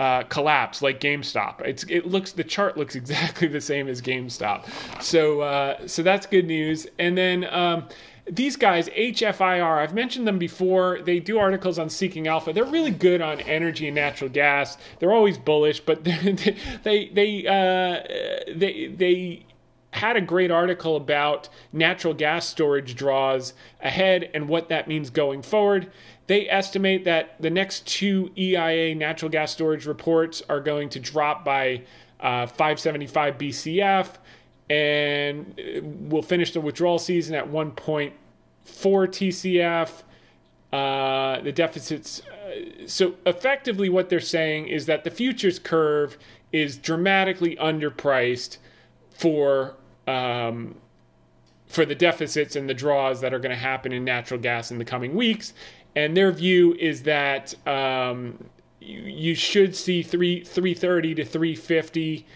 [0.00, 1.60] uh, collapse like GameStop.
[1.60, 4.66] It's it looks the chart looks exactly the same as GameStop.
[5.00, 6.88] So uh, so that's good news.
[6.98, 7.44] And then.
[7.44, 7.84] Um,
[8.30, 11.00] these guys, HFIR, I've mentioned them before.
[11.02, 12.52] They do articles on Seeking Alpha.
[12.52, 14.78] They're really good on energy and natural gas.
[14.98, 19.46] They're always bullish, but they they they uh, they, they
[19.92, 25.42] had a great article about natural gas storage draws ahead and what that means going
[25.42, 25.90] forward.
[26.28, 31.44] They estimate that the next two EIA natural gas storage reports are going to drop
[31.44, 31.82] by
[32.20, 34.06] uh, 575 BCF
[34.70, 35.60] and
[36.08, 38.12] we'll finish the withdrawal season at 1.4
[38.66, 39.90] TCF.
[40.72, 42.22] Uh, the deficits.
[42.28, 46.16] Uh, so effectively, what they're saying is that the futures curve
[46.52, 48.58] is dramatically underpriced
[49.10, 49.74] for
[50.06, 50.76] um,
[51.66, 54.78] for the deficits and the draws that are going to happen in natural gas in
[54.78, 55.54] the coming weeks.
[55.96, 58.38] And their view is that um,
[58.80, 62.26] you, you, should see three 330 to 350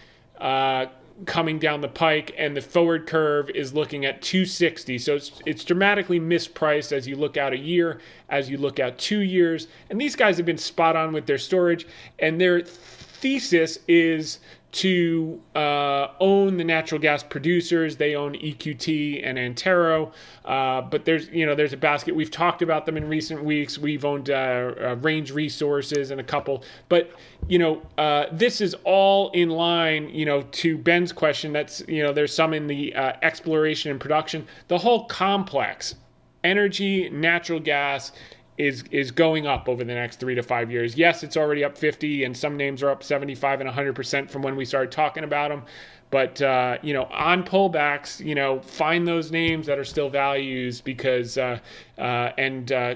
[0.40, 0.86] uh,
[1.26, 4.98] coming down the pike, and the forward curve is looking at 260.
[4.98, 8.00] So it's, it's dramatically mispriced as you look out a year,
[8.30, 9.68] as you look out two years.
[9.90, 11.86] And these guys have been spot on with their storage,
[12.18, 14.40] and their thesis is
[14.74, 17.96] to uh, own the natural gas producers.
[17.96, 20.10] They own EQT and Antero,
[20.44, 22.14] uh, but there's you know there's a basket.
[22.14, 23.78] We've talked about them in recent weeks.
[23.78, 27.12] We've owned uh, uh Range Resources and a couple, but
[27.46, 30.08] you know uh, this is all in line.
[30.08, 34.00] You know to Ben's question, that's you know there's some in the uh, exploration and
[34.00, 34.44] production.
[34.66, 35.94] The whole complex,
[36.42, 38.10] energy, natural gas
[38.56, 40.96] is is going up over the next three to five years.
[40.96, 44.42] Yes, it's already up 50, and some names are up 75 and 100 percent from
[44.42, 45.62] when we started talking about them.
[46.10, 50.80] But uh, you know, on pullbacks, you know, find those names that are still values
[50.80, 51.58] because uh,
[51.98, 52.94] uh, and uh,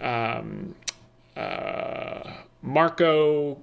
[0.00, 0.74] um,
[1.36, 3.58] uh, Marco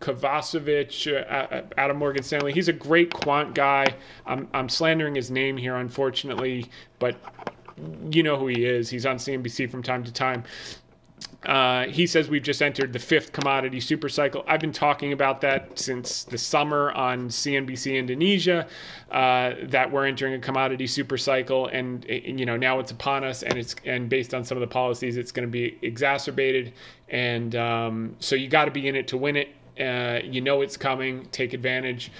[0.00, 2.52] Kovacevic uh, out of Morgan Stanley.
[2.52, 3.86] He's a great quant guy.
[4.26, 6.66] I'm, I'm slandering his name here, unfortunately,
[6.98, 7.16] but
[8.10, 8.90] you know who he is.
[8.90, 10.44] He's on CNBC from time to time.
[11.46, 14.44] Uh, he says we've just entered the fifth commodity super cycle.
[14.48, 18.66] I've been talking about that since the summer on CNBC Indonesia,
[19.12, 23.44] uh, that we're entering a commodity super cycle, and you know now it's upon us,
[23.44, 26.72] and it's and based on some of the policies, it's going to be exacerbated,
[27.08, 29.48] and um, so you got to be in it to win it.
[29.80, 31.26] Uh, you know it's coming.
[31.30, 32.10] Take advantage.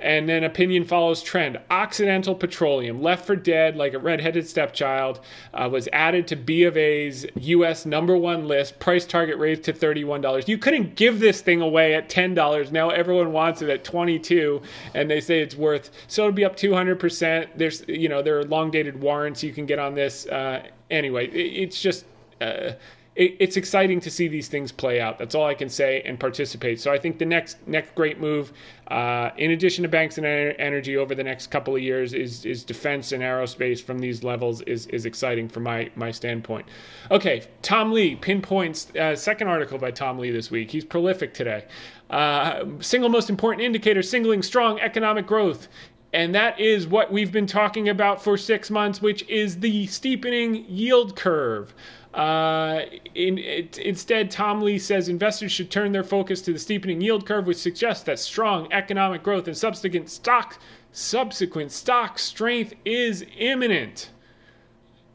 [0.00, 1.58] And then opinion follows trend.
[1.70, 5.20] Occidental Petroleum, left for dead like a redheaded stepchild,
[5.54, 7.84] uh, was added to B of A's U.S.
[7.84, 8.78] number one list.
[8.78, 10.46] Price target raised to $31.
[10.46, 12.70] You couldn't give this thing away at $10.
[12.70, 14.62] Now everyone wants it at 22
[14.94, 17.48] and they say it's worth, so it'll be up 200%.
[17.56, 20.26] There's, you know, there are long dated warrants you can get on this.
[20.26, 22.04] Uh, anyway, it, it's just.
[22.40, 22.72] Uh,
[23.18, 25.18] it, it's exciting to see these things play out.
[25.18, 26.80] That's all I can say and participate.
[26.80, 28.52] So I think the next next great move,
[28.86, 32.64] uh, in addition to banks and energy over the next couple of years, is is
[32.64, 36.66] defense and aerospace from these levels is is exciting from my my standpoint.
[37.10, 40.70] Okay, Tom Lee pinpoints uh, second article by Tom Lee this week.
[40.70, 41.64] He's prolific today.
[42.08, 45.68] Uh, single most important indicator, singling strong economic growth
[46.12, 50.64] and that is what we've been talking about for six months, which is the steepening
[50.66, 51.74] yield curve.
[52.18, 57.00] Uh, in, it, instead, Tom Lee says investors should turn their focus to the steepening
[57.00, 60.58] yield curve, which suggests that strong economic growth and subsequent stock
[60.90, 64.10] subsequent stock strength is imminent.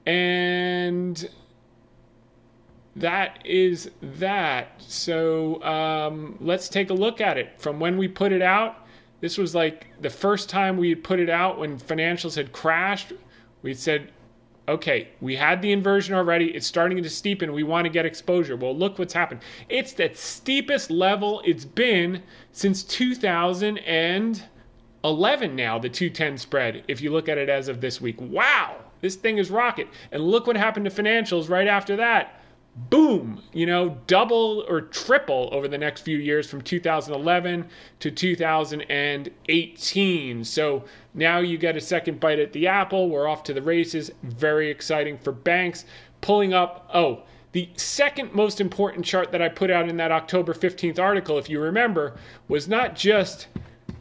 [0.06, 1.30] And
[2.96, 4.82] that is that.
[4.82, 7.60] So um, let's take a look at it.
[7.60, 8.88] From when we put it out,
[9.20, 13.12] this was like the first time we put it out when financials had crashed.
[13.62, 14.10] We said
[14.68, 16.56] okay, we had the inversion already.
[16.56, 17.54] It's starting to steepen.
[17.54, 18.56] We want to get exposure.
[18.56, 19.42] Well, look what's happened.
[19.70, 27.30] It's the steepest level it's been since 2011 now, the 210 spread, if you look
[27.30, 28.16] at it as of this week.
[28.20, 29.88] Wow, this thing is rocket.
[30.12, 32.40] And look what happened to financials right after that
[32.76, 37.68] boom, you know, double or triple over the next few years from 2011
[38.00, 40.44] to 2018.
[40.44, 40.84] So
[41.14, 43.10] now you get a second bite at the apple.
[43.10, 44.10] We're off to the races.
[44.24, 45.86] Very exciting for banks.
[46.22, 50.54] Pulling up, oh, The second most important chart that I put out in that October
[50.54, 52.16] 15th article, if you remember,
[52.48, 53.48] was not just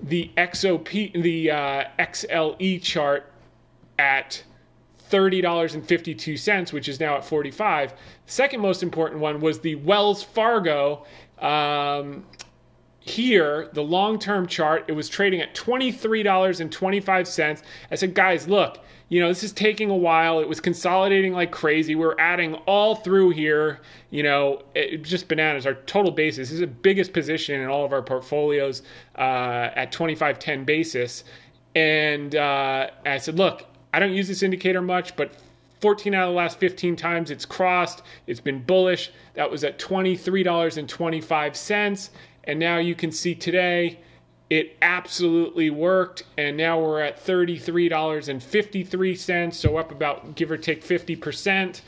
[0.02, 3.30] the XOP, the uh, XLE chart
[3.98, 4.42] at
[5.12, 7.90] $30.52, which is now at 45.
[7.90, 7.96] The
[8.26, 11.04] second most important one was the Wells Fargo
[11.38, 12.24] um,
[13.00, 17.62] here, the long term chart, it was trading at $23.25.
[17.90, 20.38] I said, guys, look, you know, this is taking a while.
[20.40, 21.96] It was consolidating like crazy.
[21.96, 25.66] We're adding all through here, you know, it, just bananas.
[25.66, 28.80] Our total basis this is the biggest position in all of our portfolios
[29.18, 31.24] uh, at 2510 basis.
[31.74, 35.32] And uh, I said, look, I don't use this indicator much, but
[35.80, 38.00] 14 out of the last 15 times it's crossed.
[38.26, 39.12] It's been bullish.
[39.34, 42.10] That was at $23.25.
[42.44, 44.00] And now you can see today
[44.48, 46.22] it absolutely worked.
[46.38, 49.54] And now we're at $33.53.
[49.54, 51.80] So up about give or take 50%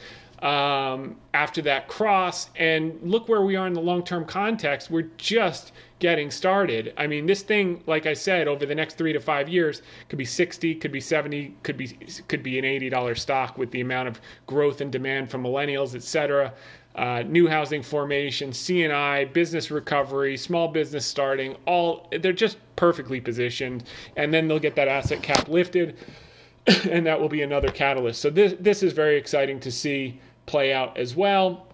[0.43, 2.51] um, after that cross.
[2.57, 4.91] And look where we are in the long term context.
[4.91, 5.71] We're just
[6.05, 6.93] getting started.
[6.99, 9.81] I mean, this thing, like I said, over the next three to five years,
[10.11, 11.97] could be 60, could be 70, could be
[12.29, 16.03] could be an $80 stock with the amount of growth and demand from millennials, et
[16.03, 16.53] cetera.
[16.95, 23.85] Uh, new housing formation, CNI, business recovery, small business starting, all they're just perfectly positioned,
[24.19, 25.97] and then they'll get that asset cap lifted,
[26.91, 28.21] and that will be another catalyst.
[28.21, 31.67] So this this is very exciting to see play out as well.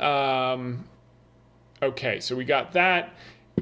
[0.00, 0.84] Um,
[1.80, 3.14] okay, so we got that.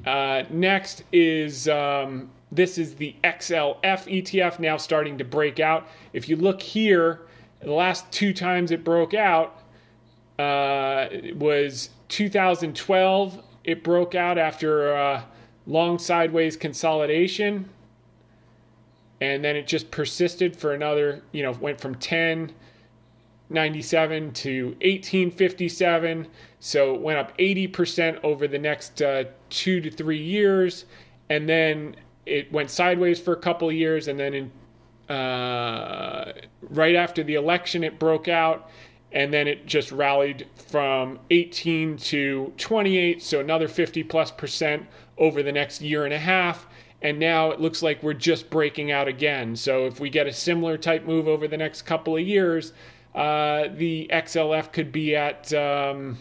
[0.07, 5.89] Uh, next is um, this is the XLF ETF now starting to break out.
[6.13, 7.21] If you look here,
[7.61, 9.61] the last two times it broke out
[10.41, 13.43] uh, it was 2012.
[13.65, 15.27] It broke out after a
[15.67, 17.69] long sideways consolidation,
[19.21, 21.23] and then it just persisted for another.
[21.33, 22.53] You know, went from 10
[23.51, 26.27] 97 to 1857.
[26.61, 30.87] So it went up 80% over the next uh, two to three years.
[31.29, 31.97] And then
[32.27, 34.09] it went sideways for a couple of years.
[34.09, 36.33] And then in, uh,
[36.63, 38.71] right after the election, it broke out.
[39.13, 43.23] And then it just rallied from 18 to 28.
[43.23, 44.87] So another 50 plus percent
[45.19, 46.69] over the next year and a half.
[47.03, 49.57] And now it looks like we're just breaking out again.
[49.57, 52.73] So if we get a similar type move over the next couple of years,
[53.15, 56.19] uh, the XLF could be at, um,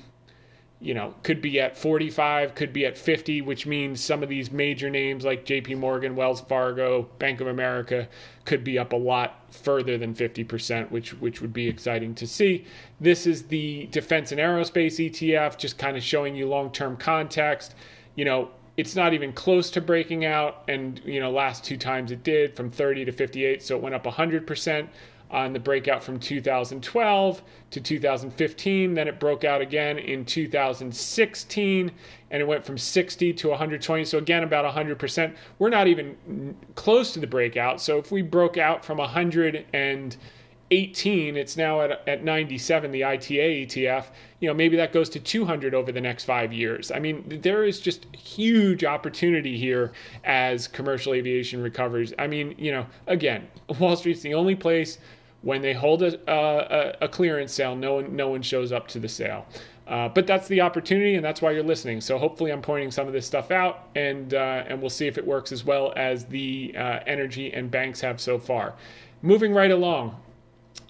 [0.79, 4.51] you know, could be at 45, could be at 50, which means some of these
[4.51, 8.07] major names like JP Morgan, Wells Fargo, Bank of America
[8.45, 12.65] could be up a lot further than 50%, which which would be exciting to see.
[12.99, 17.75] This is the defense and aerospace ETF, just kind of showing you long-term context.
[18.15, 22.11] You know, it's not even close to breaking out and you know last two times
[22.11, 24.87] it did from 30 to 58 so it went up 100%
[25.31, 28.93] on the breakout from 2012 to 2015.
[28.93, 31.91] Then it broke out again in 2016
[32.31, 34.05] and it went from 60 to 120.
[34.05, 35.35] So, again, about 100%.
[35.59, 37.81] We're not even close to the breakout.
[37.81, 44.05] So, if we broke out from 118, it's now at, at 97, the ITA ETF.
[44.39, 46.91] You know, maybe that goes to 200 over the next five years.
[46.91, 49.91] I mean, there is just huge opportunity here
[50.23, 52.13] as commercial aviation recovers.
[52.19, 53.47] I mean, you know, again,
[53.79, 54.99] Wall Street's the only place
[55.41, 59.07] when they hold a, a, clearance sale, no one, no one shows up to the
[59.07, 59.45] sale.
[59.87, 61.99] Uh, but that's the opportunity, and that's why you're listening.
[61.99, 65.17] So hopefully, I'm pointing some of this stuff out, and uh, and we'll see if
[65.17, 68.75] it works as well as the uh, energy and banks have so far.
[69.23, 70.15] Moving right along.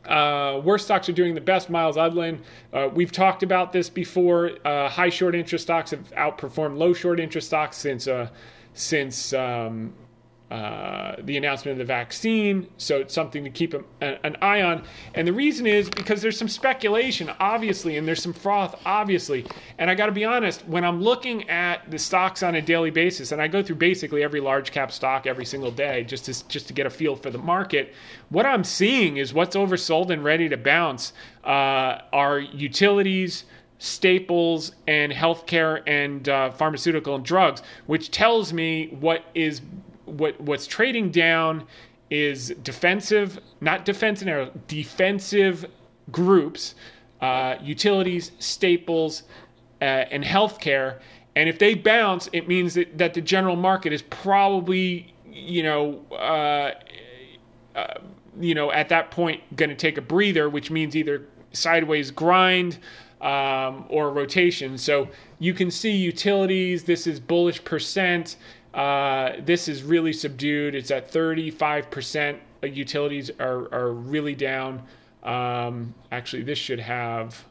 [0.06, 1.70] Uh, worst stocks are doing the best.
[1.70, 2.40] Myles Udland.
[2.74, 4.52] Uh, we've talked about this before.
[4.66, 8.06] Uh, high short interest stocks have outperformed low short interest stocks since
[8.74, 9.94] since um,
[10.52, 12.68] uh, the announcement of the vaccine.
[12.78, 14.84] So it's something to keep a, an eye on.
[15.14, 19.46] And the reason is because there's some speculation, obviously, and there's some froth, obviously.
[19.78, 22.90] And I got to be honest, when I'm looking at the stocks on a daily
[22.90, 26.48] basis, and I go through basically every large cap stock every single day just to,
[26.48, 27.94] just to get a feel for the market,
[28.30, 33.46] what I'm seeing is what's oversold and ready to bounce uh, are utilities
[33.82, 39.62] staples and healthcare and uh, pharmaceutical and drugs, which tells me what is
[40.10, 41.66] what what's trading down
[42.10, 45.66] is defensive, not defensive, no, defensive
[46.12, 46.76] groups,
[47.22, 49.24] uh, utilities, staples,
[49.82, 51.00] uh, and healthcare.
[51.36, 56.04] And if they bounce, it means that, that the general market is probably, you know,
[56.12, 56.74] uh,
[57.76, 57.94] uh
[58.40, 62.80] you know, at that point going to take a breather, which means either sideways grind
[63.22, 64.78] um, or rotation.
[64.78, 66.84] So you can see utilities.
[66.84, 68.38] This is bullish percent.
[68.74, 70.76] Uh, this is really subdued.
[70.76, 72.38] It's at 35%.
[72.64, 74.84] Utilities are, are really down.
[75.24, 77.44] Um, actually, this should have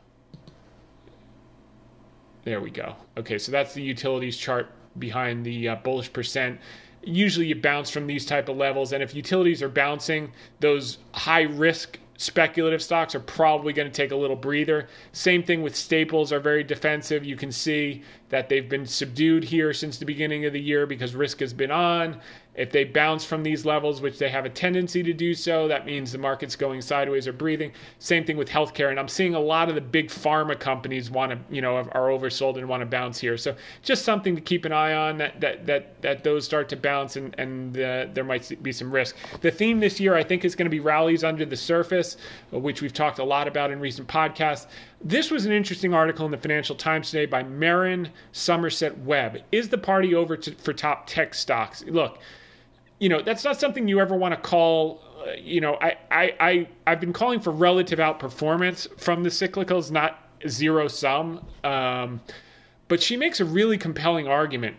[2.45, 2.95] There we go.
[3.17, 6.59] Okay, so that's the utilities chart behind the uh, bullish percent
[7.03, 11.43] usually you bounce from these type of levels and if utilities are bouncing those high
[11.43, 14.89] risk speculative stocks are probably going to take a little breather.
[15.13, 17.25] Same thing with staples are very defensive.
[17.25, 21.15] You can see that they've been subdued here since the beginning of the year because
[21.15, 22.21] risk has been on.
[22.59, 25.87] If they bounce from these levels, which they have a tendency to do so, that
[25.87, 27.71] means the market's going sideways or breathing.
[28.01, 31.31] Same thing with healthcare, and I'm seeing a lot of the big pharma companies want
[31.31, 33.37] to, you know, are oversold and want to bounce here.
[33.37, 36.77] So just something to keep an eye on that that that that those start to
[36.77, 39.15] bounce and and uh, there might be some risk.
[39.41, 42.17] The theme this year, I think, is going to be rallies under the surface,
[42.51, 44.67] which we've talked a lot about in recent podcasts.
[45.01, 49.39] This was an interesting article in the Financial Times today by Merryn Somerset Webb.
[49.53, 51.85] Is the party over to, for top tech stocks?
[51.87, 52.19] Look
[52.99, 55.03] you know, that's not something you ever want to call.
[55.21, 59.91] Uh, you know, I, I, I, I've been calling for relative outperformance from the cyclicals,
[59.91, 61.45] not zero sum.
[61.65, 62.21] Um,
[62.89, 64.77] but she makes a really compelling argument.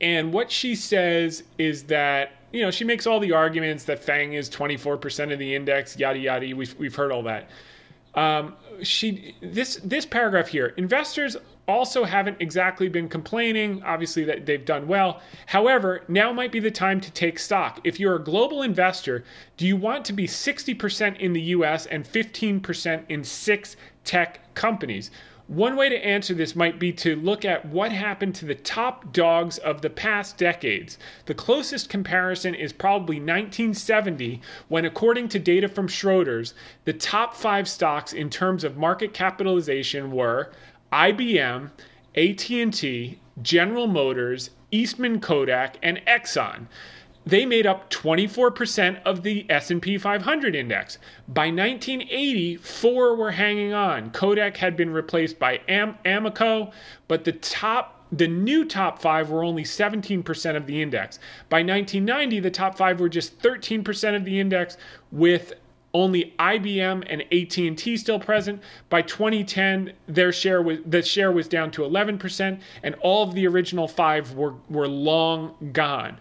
[0.00, 4.32] And what she says is that, you know, she makes all the arguments that FANG
[4.32, 6.54] is 24% of the index, yada, yada.
[6.56, 7.50] We've, we've heard all that.
[8.14, 11.36] Um, she this this paragraph here investors
[11.70, 15.20] also haven't exactly been complaining, obviously, that they've done well.
[15.46, 17.80] However, now might be the time to take stock.
[17.84, 19.24] If you're a global investor,
[19.56, 25.10] do you want to be 60% in the US and 15% in six tech companies?
[25.50, 29.12] One way to answer this might be to look at what happened to the top
[29.12, 30.96] dogs of the past decades.
[31.26, 36.52] The closest comparison is probably 1970, when, according to data from Schroders,
[36.84, 40.52] the top five stocks in terms of market capitalization were
[40.92, 41.70] IBM,
[42.16, 46.66] AT&T, General Motors, Eastman Kodak, and Exxon.
[47.26, 50.98] They made up 24% of the S&P 500 index.
[51.28, 54.10] By 1980, four were hanging on.
[54.10, 56.72] Kodak had been replaced by Am- Amoco,
[57.08, 61.20] but the top the new top 5 were only 17% of the index.
[61.48, 64.76] By 1990, the top 5 were just 13% of the index
[65.12, 65.54] with
[65.92, 68.62] only IBM and AT&T still present.
[68.88, 73.46] By 2010, their share was the share was down to 11%, and all of the
[73.46, 76.18] original five were were long gone.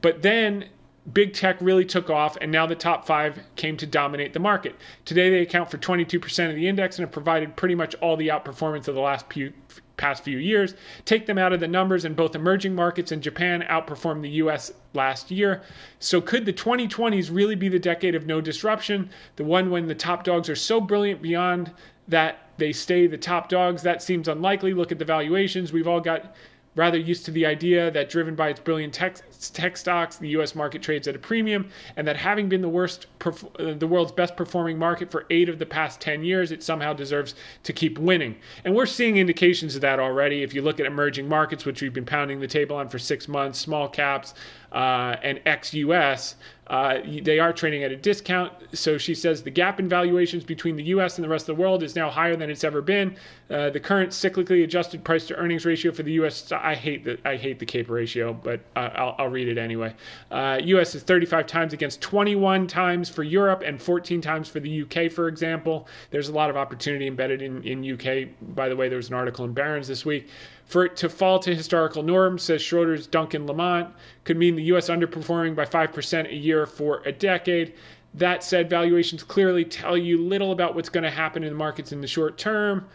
[0.00, 0.66] But then
[1.12, 4.74] big tech really took off, and now the top five came to dominate the market.
[5.04, 8.28] Today, they account for 22% of the index and have provided pretty much all the
[8.28, 9.52] outperformance of the last few,
[9.96, 10.74] past few years.
[11.04, 14.72] Take them out of the numbers, and both emerging markets and Japan outperformed the US
[14.92, 15.62] last year.
[15.98, 19.10] So, could the 2020s really be the decade of no disruption?
[19.36, 21.72] The one when the top dogs are so brilliant beyond
[22.08, 23.82] that they stay the top dogs?
[23.82, 24.74] That seems unlikely.
[24.74, 25.72] Look at the valuations.
[25.72, 26.34] We've all got
[26.74, 29.16] rather used to the idea that driven by its brilliant tech,
[29.52, 30.54] tech stocks, the U.S.
[30.54, 33.32] market trades at a premium, and that having been the worst, uh,
[33.74, 37.34] the world's best performing market for eight of the past 10 years, it somehow deserves
[37.62, 38.36] to keep winning.
[38.64, 40.42] And we're seeing indications of that already.
[40.42, 43.28] If you look at emerging markets, which we've been pounding the table on for six
[43.28, 44.34] months, small caps,
[44.72, 46.34] uh, and ex-US,
[46.68, 48.52] uh, they are trading at a discount.
[48.72, 51.18] So she says the gap in valuations between the U.S.
[51.18, 53.16] and the rest of the world is now higher than it's ever been.
[53.50, 56.50] Uh, the current cyclically adjusted price to earnings ratio for the U.S.
[56.52, 59.94] I hate the I hate the CAPE ratio, but uh, I'll, I'll, read it anyway.
[60.30, 60.94] U.S.
[60.94, 65.10] Uh, is 35 times against 21 times for Europe and 14 times for the U.K.
[65.10, 68.30] For example, there's a lot of opportunity embedded in in U.K.
[68.40, 70.28] By the way, there was an article in Barron's this week.
[70.66, 73.94] For it to fall to historical norms, says Schroders Duncan Lamont,
[74.24, 74.88] could mean the U.S.
[74.88, 77.74] underperforming by 5% a year for a decade.
[78.14, 81.92] That said, valuations clearly tell you little about what's going to happen in the markets
[81.92, 82.86] in the short term.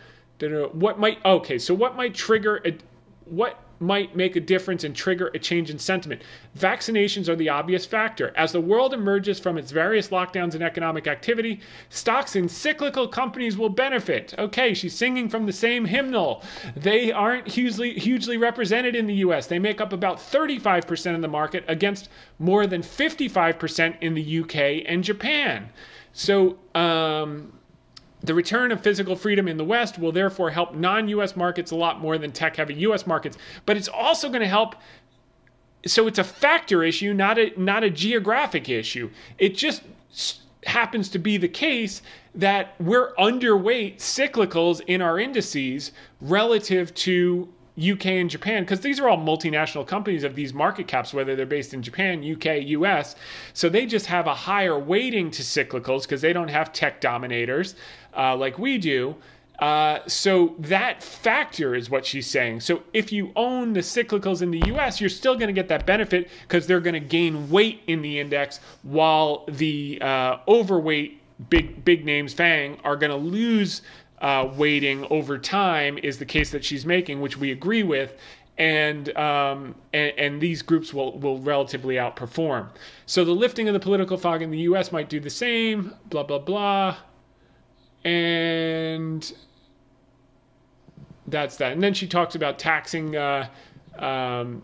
[0.41, 1.57] Uh, what might okay?
[1.57, 2.77] So what might trigger a,
[3.25, 6.21] what might make a difference and trigger a change in sentiment.
[6.57, 8.33] Vaccinations are the obvious factor.
[8.35, 13.57] As the world emerges from its various lockdowns and economic activity, stocks in cyclical companies
[13.57, 14.33] will benefit.
[14.37, 16.43] Okay, she's singing from the same hymnal.
[16.75, 19.47] They aren't hugely, hugely represented in the US.
[19.47, 22.09] They make up about 35% of the market against
[22.39, 25.69] more than 55% in the UK and Japan.
[26.13, 27.53] So, um,
[28.21, 31.75] the return of physical freedom in the West will therefore help non US markets a
[31.75, 34.75] lot more than tech heavy US markets, but it's also going to help.
[35.85, 39.09] So it's a factor issue, not a, not a geographic issue.
[39.37, 39.83] It just
[40.65, 42.01] happens to be the case
[42.35, 47.47] that we're underweight cyclicals in our indices relative to
[47.79, 51.45] UK and Japan, because these are all multinational companies of these market caps, whether they're
[51.45, 53.15] based in Japan, UK, US.
[53.53, 57.75] So they just have a higher weighting to cyclicals because they don't have tech dominators
[58.15, 59.15] uh, like we do.
[59.59, 62.61] Uh, so that factor is what she's saying.
[62.61, 65.85] So if you own the cyclicals in the US, you're still going to get that
[65.85, 71.17] benefit because they're going to gain weight in the index while the uh, overweight
[71.49, 73.81] big big names FANG are going to lose
[74.21, 78.15] uh, weighting over time is the case that she's making, which we agree with.
[78.57, 82.67] And, um, and, and these groups will will relatively outperform.
[83.05, 84.91] So the lifting of the political fog in the U.S.
[84.91, 85.93] might do the same.
[86.09, 86.97] Blah blah blah,
[88.03, 89.31] and
[91.27, 91.71] that's that.
[91.71, 93.47] And then she talks about taxing, uh,
[93.97, 94.61] um,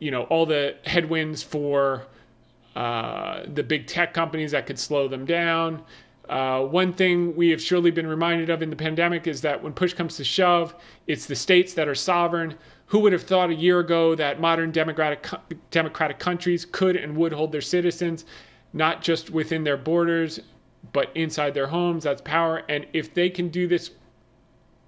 [0.00, 2.06] you know, all the headwinds for
[2.76, 5.82] uh, the big tech companies that could slow them down.
[6.30, 9.72] Uh, one thing we have surely been reminded of in the pandemic is that when
[9.72, 10.76] push comes to shove,
[11.08, 12.54] it's the states that are sovereign.
[12.86, 15.26] Who would have thought a year ago that modern democratic
[15.72, 18.26] democratic countries could and would hold their citizens
[18.72, 20.38] not just within their borders,
[20.92, 22.04] but inside their homes?
[22.04, 22.62] That's power.
[22.68, 23.90] And if they can do this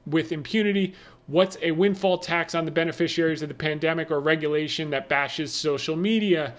[0.07, 0.95] with impunity,
[1.27, 5.97] what's a windfall tax on the beneficiaries of the pandemic or regulation that bashes social
[5.97, 6.55] media?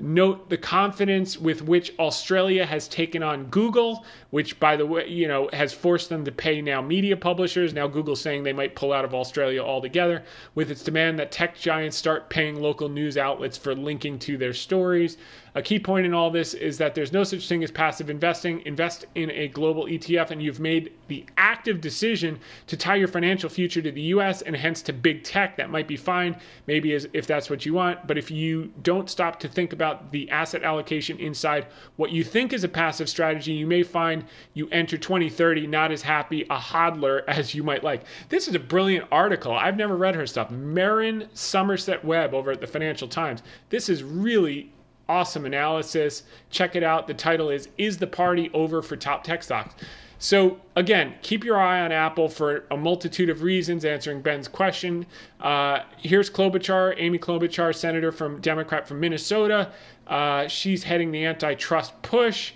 [0.00, 5.26] Note the confidence with which Australia has taken on Google, which, by the way, you
[5.26, 7.72] know, has forced them to pay now media publishers.
[7.72, 10.22] Now Google's saying they might pull out of Australia altogether,
[10.54, 14.52] with its demand that tech giants start paying local news outlets for linking to their
[14.52, 15.16] stories.
[15.54, 18.62] A key point in all this is that there's no such thing as passive investing.
[18.64, 23.48] Invest in a global ETF, and you've made the active decision to tie your financial
[23.48, 25.56] future to the US and hence to big tech.
[25.56, 26.36] That might be fine,
[26.66, 28.06] maybe as, if that's what you want.
[28.06, 31.66] But if you don't stop to think about the asset allocation inside
[31.96, 34.24] what you think is a passive strategy, you may find
[34.54, 38.02] you enter 2030 not as happy a hodler as you might like.
[38.28, 39.52] This is a brilliant article.
[39.52, 40.50] I've never read her stuff.
[40.50, 43.42] Merryn Somerset Webb over at the Financial Times.
[43.70, 44.70] This is really
[45.08, 46.24] awesome analysis.
[46.50, 47.06] Check it out.
[47.06, 49.74] The title is Is the Party Over for Top Tech Stocks?
[50.20, 55.06] So, again, keep your eye on Apple for a multitude of reasons, answering Ben's question.
[55.40, 59.70] Uh, here's Klobuchar, Amy Klobuchar, senator from Democrat from Minnesota.
[60.08, 62.52] Uh, she's heading the antitrust push.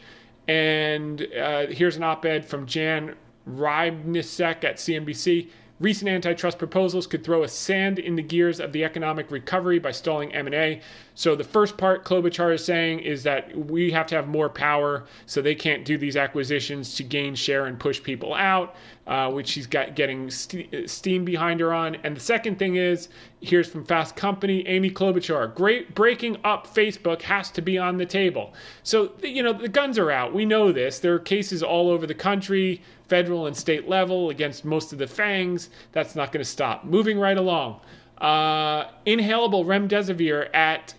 [0.48, 3.14] And uh, here's an op ed from Jan
[3.48, 5.48] Rybnicek at CNBC.
[5.82, 9.90] Recent antitrust proposals could throw a sand in the gears of the economic recovery by
[9.90, 10.80] stalling M&A.
[11.16, 15.06] So the first part Klobuchar is saying is that we have to have more power,
[15.26, 18.76] so they can't do these acquisitions to gain share and push people out,
[19.08, 21.96] uh, which she's got getting st- steam behind her on.
[22.04, 23.08] And the second thing is,
[23.40, 28.06] here's from Fast Company, Amy Klobuchar, great breaking up Facebook has to be on the
[28.06, 28.54] table.
[28.84, 30.32] So you know the guns are out.
[30.32, 31.00] We know this.
[31.00, 32.80] There are cases all over the country,
[33.12, 35.68] federal and state level, against most of the fangs.
[35.92, 36.82] That's not going to stop.
[36.84, 37.78] Moving right along.
[38.16, 40.94] Uh, inhalable remdesivir at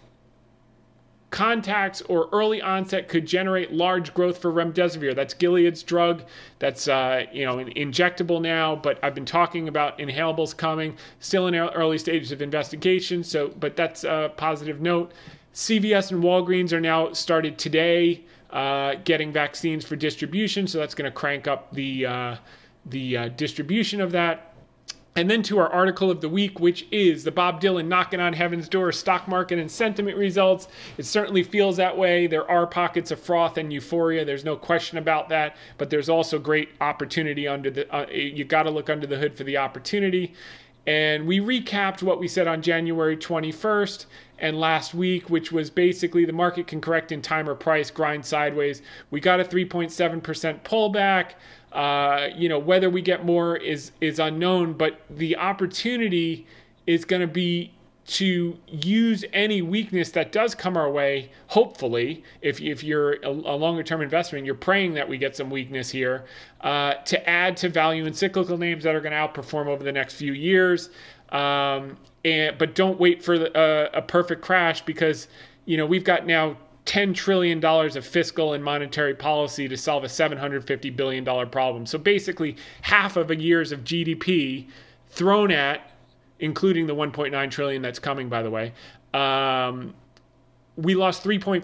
[1.32, 5.16] contacts or early onset could generate large growth for remdesivir.
[5.16, 6.22] That's Gilead's drug.
[6.60, 10.96] That's uh, you know injectable now, but I've been talking about inhalables coming.
[11.20, 13.24] Still in early stages of investigation.
[13.24, 15.14] So, but that's a positive note.
[15.56, 18.24] CVS and Walgreens are now started today
[18.54, 22.36] uh, getting vaccines for distribution, so that's going to crank up the uh,
[22.86, 24.54] the uh, distribution of that.
[25.16, 28.34] And then to our article of the week, which is the Bob Dylan knocking on
[28.34, 30.68] heaven's door stock market and sentiment results.
[30.98, 32.26] It certainly feels that way.
[32.26, 34.26] There are pockets of froth and euphoria.
[34.26, 35.56] There's no question about that.
[35.78, 37.96] But there's also great opportunity under the.
[37.96, 40.34] Uh, you got to look under the hood for the opportunity.
[40.86, 44.06] And we recapped what we said on January 21st
[44.44, 48.26] and last week, which was basically the market can correct in time or price, grind
[48.26, 48.82] sideways.
[49.10, 51.32] We got a 3.7% pullback.
[51.72, 56.46] Uh, you know, whether we get more is is unknown, but the opportunity
[56.86, 57.72] is going to be
[58.06, 61.32] to use any weakness that does come our way.
[61.48, 65.50] Hopefully, if if you're a, a longer term investment, you're praying that we get some
[65.50, 66.26] weakness here
[66.62, 69.92] uh, to add to value in cyclical names that are going to outperform over the
[69.92, 70.90] next few years.
[71.30, 75.28] Um, and but don't wait for the, uh, a perfect crash because
[75.66, 80.08] you know we've got now $10 trillion of fiscal and monetary policy to solve a
[80.08, 81.86] $750 billion problem.
[81.86, 84.68] So basically, half of a year's of GDP
[85.10, 85.92] thrown at,
[86.40, 88.74] including the 1.9 trillion that's coming, by the way.
[89.14, 89.94] Um,
[90.76, 91.62] we lost 3.5%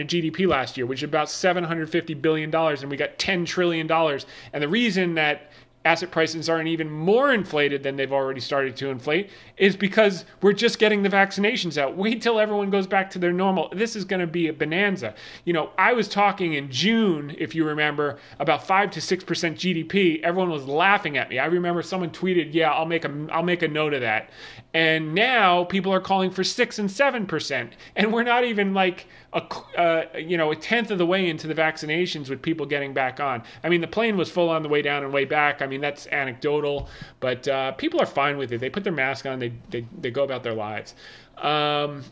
[0.00, 3.90] of GDP last year, which is about $750 billion, and we got $10 trillion.
[3.90, 5.50] And the reason that
[5.86, 10.52] asset prices aren't even more inflated than they've already started to inflate is because we're
[10.52, 11.96] just getting the vaccinations out.
[11.96, 13.70] Wait till everyone goes back to their normal.
[13.72, 15.14] This is going to be a bonanza.
[15.44, 20.20] You know, I was talking in June, if you remember, about 5 to 6% GDP.
[20.22, 21.38] Everyone was laughing at me.
[21.38, 24.30] I remember someone tweeted, "Yeah, I'll make a I'll make a note of that."
[24.74, 27.72] And now people are calling for 6 and 7%.
[27.94, 29.42] And we're not even like a
[29.78, 33.20] uh, you know, a tenth of the way into the vaccinations with people getting back
[33.20, 33.42] on.
[33.64, 35.62] I mean, the plane was full on the way down and way back.
[35.62, 36.88] I mean, that's anecdotal,
[37.20, 38.60] but uh, people are fine with it.
[38.60, 40.94] They put their mask on, they, they, they go about their lives.
[41.38, 42.04] Um,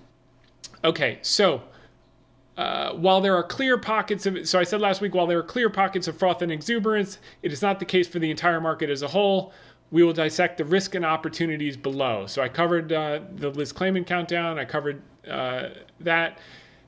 [0.85, 1.63] okay, so
[2.57, 5.43] uh, while there are clear pockets of so I said last week, while there are
[5.43, 8.91] clear pockets of froth and exuberance, it is not the case for the entire market
[8.91, 9.53] as a whole.
[9.91, 12.27] We will dissect the risk and opportunities below.
[12.27, 14.59] So I covered uh, the Liz Claman countdown.
[14.59, 16.39] I covered uh, that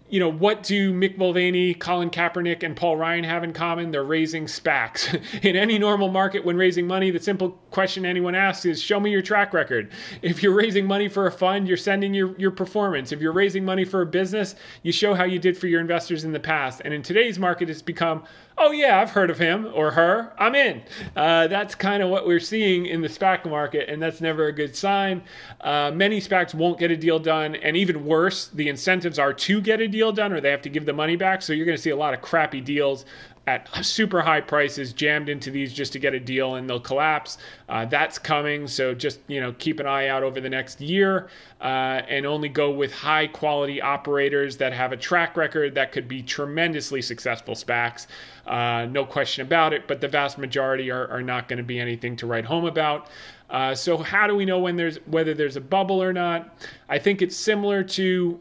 [0.09, 3.91] you know, what do Mick Mulvaney, Colin Kaepernick, and Paul Ryan have in common?
[3.91, 5.21] They're raising SPACs.
[5.45, 9.11] in any normal market, when raising money, the simple question anyone asks is, show me
[9.11, 9.91] your track record.
[10.23, 13.11] If you're raising money for a fund, you're sending your, your performance.
[13.11, 16.25] If you're raising money for a business, you show how you did for your investors
[16.25, 16.83] in the past.
[16.85, 18.23] And in today's market, it's become,
[18.59, 20.83] oh yeah, I've heard of him or her, I'm in.
[21.15, 24.53] Uh, that's kind of what we're seeing in the SPAC market, and that's never a
[24.53, 25.23] good sign.
[25.61, 29.61] Uh, many SPACs won't get a deal done, and even worse, the incentives are to
[29.61, 31.43] get a deal done or they have to give the money back.
[31.43, 33.05] So you're going to see a lot of crappy deals
[33.47, 37.39] at super high prices jammed into these just to get a deal and they'll collapse.
[37.69, 38.67] Uh, that's coming.
[38.67, 41.29] So just, you know, keep an eye out over the next year
[41.61, 46.09] uh, and only go with high quality operators that have a track record that could
[46.09, 48.09] be tremendously successful SPACs.
[48.47, 51.79] Uh, no question about it, but the vast majority are, are not going to be
[51.79, 53.09] anything to write home about.
[53.49, 56.59] Uh, so how do we know when there's whether there's a bubble or not?
[56.89, 58.41] I think it's similar to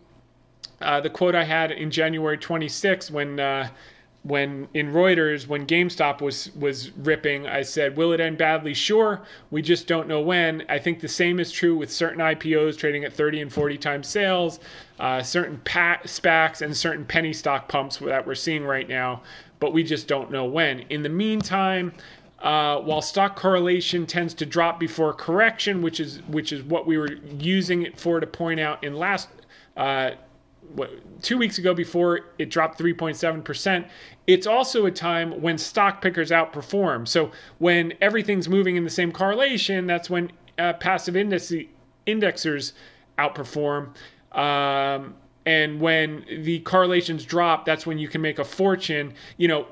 [0.81, 3.69] uh, the quote I had in January 26 when uh,
[4.25, 8.73] when in Reuters, when GameStop was was ripping, I said, "Will it end badly?
[8.73, 9.21] Sure.
[9.51, 13.05] We just don't know when." I think the same is true with certain IPOs trading
[13.05, 14.59] at 30 and 40 times sales,
[14.99, 19.21] uh, certain pa- SPACs, and certain penny stock pumps that we're seeing right now.
[19.59, 20.79] But we just don't know when.
[20.89, 21.93] In the meantime.
[22.37, 26.97] Uh, while stock correlation tends to drop before correction, which is which is what we
[26.97, 29.29] were using it for to point out in last
[29.77, 30.11] uh,
[30.73, 30.91] what,
[31.21, 33.87] two weeks ago before it dropped 3.7%.
[34.27, 37.07] It's also a time when stock pickers outperform.
[37.07, 41.51] So when everything's moving in the same correlation, that's when uh, passive index,
[42.07, 42.73] indexers
[43.17, 43.89] outperform.
[44.31, 49.13] Um, and when the correlations drop, that's when you can make a fortune.
[49.37, 49.67] You know,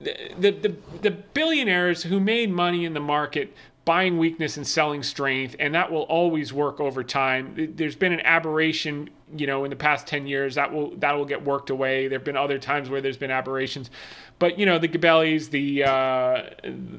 [0.00, 3.54] the, the, the billionaires who made money in the market
[3.88, 7.72] buying weakness and selling strength, and that will always work over time.
[7.74, 11.24] There's been an aberration, you know, in the past 10 years that will that will
[11.24, 12.06] get worked away.
[12.06, 13.88] There've been other times where there's been aberrations,
[14.38, 16.50] but you know, the Gabellis, the uh,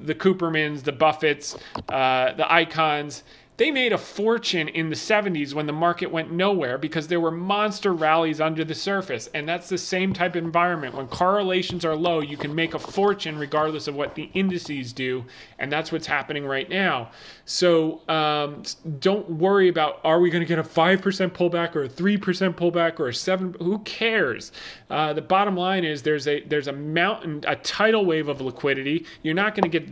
[0.04, 1.56] the Coopermans, the Buffetts,
[1.90, 3.22] uh, the Icahns
[3.60, 7.30] they made a fortune in the 70s when the market went nowhere because there were
[7.30, 9.30] monster rallies under the surface.
[9.34, 10.96] And that's the same type of environment.
[10.96, 15.26] When correlations are low, you can make a fortune regardless of what the indices do.
[15.60, 17.12] And that's what's happening right now.
[17.44, 18.64] So um,
[19.02, 21.02] don't worry about are we going to get a 5%
[21.32, 22.18] pullback or a 3%
[22.54, 24.54] pullback or a 7 who cares?
[24.90, 29.06] Uh, the bottom line is there's a there's a mountain a tidal wave of liquidity.
[29.22, 29.88] You're not going to get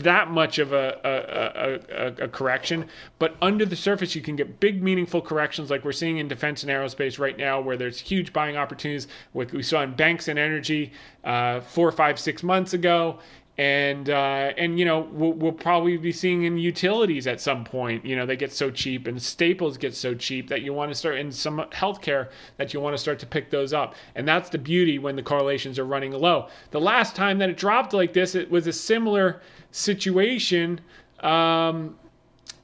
[0.00, 2.86] that much of a, a, a, a, correction,
[3.18, 6.62] but under the surface, you can get big, meaningful corrections like we're seeing in defense
[6.62, 10.38] and aerospace right now, where there's huge buying opportunities, like we saw in banks and
[10.38, 10.92] energy
[11.24, 13.18] uh, four, five, six months ago
[13.58, 18.04] and uh, and you know we'll, we'll, probably be seeing in utilities at some point.
[18.04, 20.94] You know they get so cheap, and staples get so cheap that you want to
[20.94, 23.96] start in some healthcare that you want to start to pick those up.
[24.14, 26.48] And that's the beauty when the correlations are running low.
[26.70, 29.42] The last time that it dropped like this, it was a similar
[29.72, 30.80] situation.
[31.20, 31.96] Um,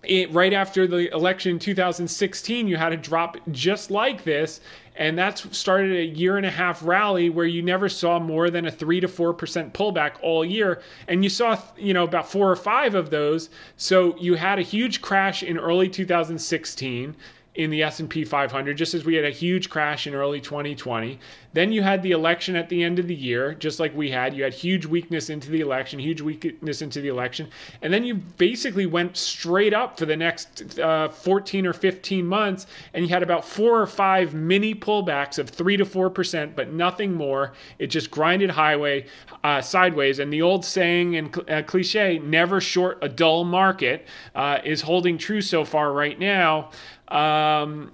[0.07, 4.61] it, right after the election in 2016, you had a drop just like this,
[4.97, 8.67] and that's started a year and a half rally where you never saw more than
[8.67, 12.51] a three to four percent pullback all year, and you saw you know about four
[12.51, 13.51] or five of those.
[13.77, 17.17] So you had a huge crash in early 2016
[17.55, 21.19] in the S&P 500 just as we had a huge crash in early 2020
[21.55, 24.35] then you had the election at the end of the year just like we had.
[24.35, 27.49] You had huge weakness into the election huge weakness into the election.
[27.81, 32.67] And then you basically went straight up for the next uh, 14 or 15 months
[32.93, 37.15] and you had about four or five mini pullbacks of 3 to 4% but nothing
[37.15, 37.53] more.
[37.79, 39.07] It just grinded highway
[39.45, 40.19] uh, sideways.
[40.19, 44.81] And the old saying and cl- uh, cliche never short a dull market uh, is
[44.83, 46.71] holding true so far right now
[47.09, 47.93] um,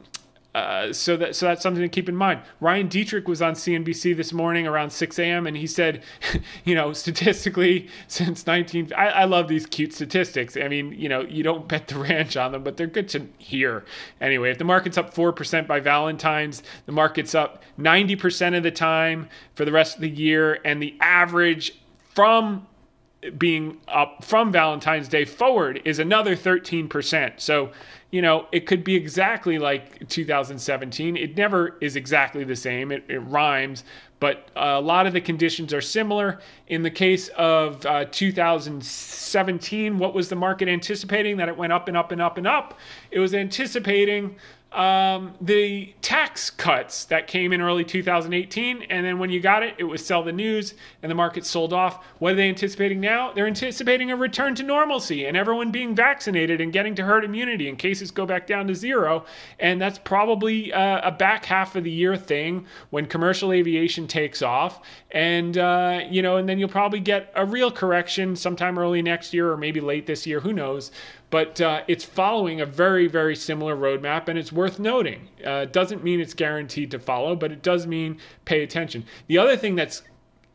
[0.53, 2.41] uh, so that so that's something to keep in mind.
[2.61, 5.47] Ryan Detrick was on CNBC this morning around 6 a.m.
[5.47, 6.03] and he said,
[6.65, 10.57] you know, statistically since 19, I, I, love these cute statistics.
[10.57, 13.29] I mean, you know, you don't bet the ranch on them, but they're good to
[13.39, 13.85] hear.
[14.21, 18.65] Anyway, if the market's up four percent by Valentine's, the market's up 90 percent of
[18.65, 21.81] the time for the rest of the year, and the average
[22.13, 22.67] from
[23.39, 27.39] being up from Valentine's Day forward is another 13%.
[27.39, 27.71] So
[28.11, 31.17] you know, it could be exactly like 2017.
[31.17, 32.91] It never is exactly the same.
[32.91, 33.85] It, it rhymes,
[34.19, 36.41] but a lot of the conditions are similar.
[36.67, 41.37] In the case of uh, 2017, what was the market anticipating?
[41.37, 42.79] That it went up and up and up and up.
[43.13, 44.37] It was anticipating
[44.73, 49.75] um, the tax cuts that came in early 2018, and then when you got it,
[49.79, 52.05] it was sell the news, and the market sold off.
[52.21, 53.33] What are they anticipating now?
[53.33, 57.69] They're anticipating a return to normalcy and everyone being vaccinated and getting to herd immunity
[57.69, 59.25] and cases go back down to zero.
[59.59, 64.41] And that's probably uh, a back half of the year thing when commercial aviation takes
[64.41, 69.03] off, and uh, you know, and then you'll probably get a real correction sometime early
[69.03, 70.39] next year or maybe late this year.
[70.39, 70.93] Who knows?
[71.31, 75.29] But uh, it's following a very, very similar roadmap, and it's worth noting.
[75.45, 79.05] Uh, doesn't mean it's guaranteed to follow, but it does mean pay attention.
[79.29, 80.03] The other thing that's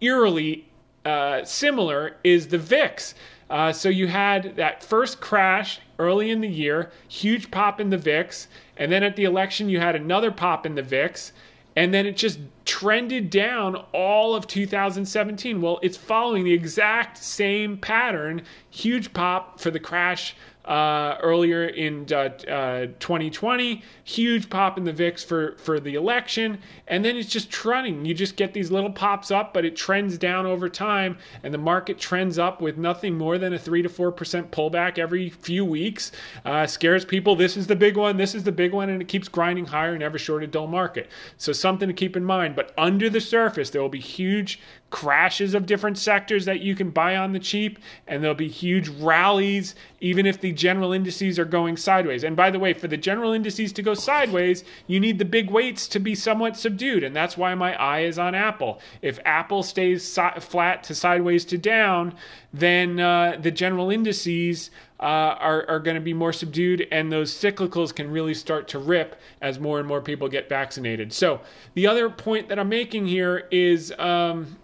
[0.02, 0.68] eerily
[1.06, 3.16] uh, similar is the VIX.
[3.50, 7.98] Uh, so you had that first crash early in the year, huge pop in the
[7.98, 8.48] VIX,
[8.78, 11.32] and then at the election you had another pop in the VIX,
[11.76, 15.62] and then it just trended down all of 2017.
[15.62, 18.42] Well, it's following the exact same pattern.
[18.72, 20.36] Huge pop for the crash
[20.66, 23.84] uh, earlier in uh, uh, 2020.
[24.08, 26.60] Huge pop in the VIX for, for the election.
[26.88, 28.06] And then it's just trending.
[28.06, 31.18] You just get these little pops up, but it trends down over time.
[31.42, 34.14] And the market trends up with nothing more than a 3 to 4%
[34.52, 36.12] pullback every few weeks.
[36.46, 37.36] Uh, scares people.
[37.36, 38.16] This is the big one.
[38.16, 38.90] This is the big one.
[38.90, 41.10] And it keeps grinding higher, never short a dull market.
[41.38, 42.56] So something to keep in mind.
[42.56, 44.60] But under the surface, there will be huge
[44.92, 48.88] crashes of different sectors that you can buy on the cheap, and there'll be huge
[48.88, 52.24] rallies, even if the general indices are going sideways.
[52.24, 55.50] And by the way, for the general indices to go sideways, you need the big
[55.50, 58.80] weights to be somewhat subdued, and that's why my eye is on Apple.
[59.02, 62.16] If Apple stays si- flat to sideways to down,
[62.54, 64.70] then uh, the general indices
[65.00, 68.80] uh, are, are going to be more subdued, and those cyclicals can really start to
[68.80, 71.12] rip as more and more people get vaccinated.
[71.12, 71.42] So,
[71.74, 73.92] the other point that I'm making here is.
[73.98, 74.58] Um,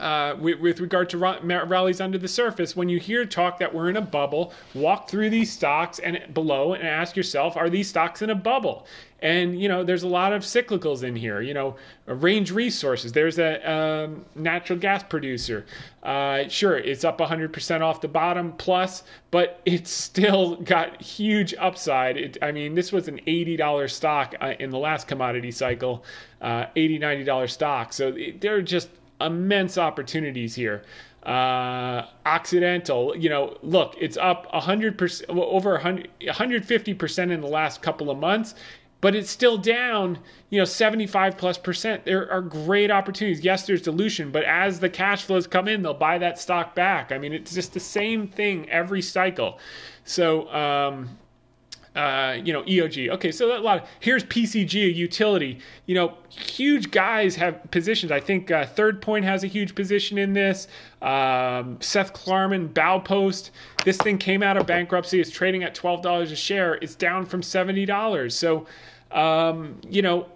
[0.00, 3.90] uh, with, with, regard to rallies under the surface, when you hear talk that we're
[3.90, 8.22] in a bubble, walk through these stocks and below and ask yourself, are these stocks
[8.22, 8.86] in a bubble?
[9.22, 11.42] And you know, there's a lot of cyclicals in here.
[11.42, 11.76] You know,
[12.06, 13.12] Range Resources.
[13.12, 15.66] There's a um, natural gas producer.
[16.02, 22.16] Uh, sure, it's up 100% off the bottom plus, but it's still got huge upside.
[22.16, 26.02] It, I mean, this was an $80 stock uh, in the last commodity cycle,
[26.40, 27.92] uh, $80, $90 stock.
[27.92, 28.88] So it, they're just
[29.20, 30.82] immense opportunities here.
[31.22, 38.10] Uh, Occidental, you know, look, it's up 100%, over 100, 150% in the last couple
[38.10, 38.54] of months,
[39.00, 40.18] but it's still down,
[40.50, 42.04] you know, 75 plus percent.
[42.04, 43.44] There are great opportunities.
[43.44, 47.12] Yes, there's dilution, but as the cash flows come in, they'll buy that stock back.
[47.12, 49.58] I mean, it's just the same thing every cycle.
[50.04, 51.18] So, um,
[52.00, 53.10] uh, you know, EOG.
[53.10, 53.82] Okay, so a lot.
[53.82, 55.58] Of, here's PCG, a utility.
[55.84, 58.10] You know, huge guys have positions.
[58.10, 60.66] I think uh, Third Point has a huge position in this.
[61.02, 63.50] Um, Seth Klarman, Baupost.
[63.84, 65.20] This thing came out of bankruptcy.
[65.20, 66.76] It's trading at twelve dollars a share.
[66.76, 68.34] It's down from seventy dollars.
[68.34, 68.66] So
[69.12, 70.26] um, you know,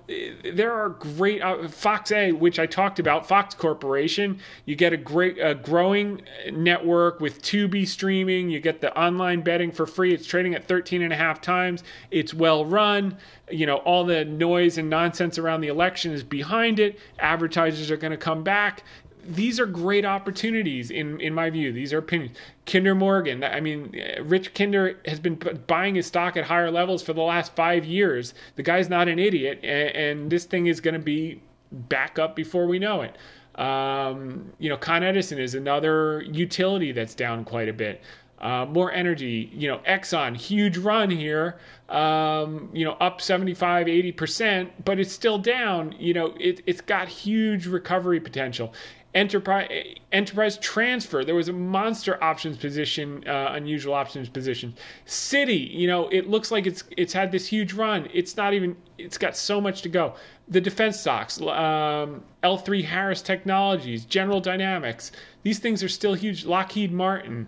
[0.53, 4.41] there are great uh, Fox A, which I talked about, Fox Corporation.
[4.65, 6.23] You get a great, uh, growing
[6.53, 8.51] network with Tubi streaming.
[8.51, 10.13] You get the online betting for free.
[10.13, 11.85] It's trading at 13 and a half times.
[12.11, 13.17] It's well run.
[13.49, 16.99] You know, all the noise and nonsense around the election is behind it.
[17.21, 18.83] Advertisers are going to come back
[19.29, 21.73] these are great opportunities in in my view.
[21.73, 22.37] These are opinions.
[22.67, 23.45] Kinder Morgan.
[23.45, 27.55] I mean, Rich Kinder has been buying his stock at higher levels for the last
[27.55, 28.35] five years.
[28.57, 31.41] The guy's not an idiot, and, and this thing is going to be
[31.73, 33.17] back up before we know it.
[33.61, 38.03] Um, you know, Con Edison is another utility that's down quite a bit.
[38.41, 41.57] Uh, more energy, you know, Exxon, huge run here,
[41.89, 45.95] um, you know, up 75, 80%, but it's still down.
[45.99, 48.75] You know, it, it's got huge recovery potential
[49.15, 49.69] enterprise
[50.13, 51.25] enterprise transfer.
[51.25, 54.75] There was a monster options position uh, unusual options position.
[55.07, 58.09] Citi, you know it looks like it's it's had this huge run.
[58.13, 60.15] It's not even it's got so much to go.
[60.49, 65.11] The defense stocks um, l3 harris technologies general dynamics
[65.43, 66.45] these things are still huge.
[66.45, 67.47] Lockheed martin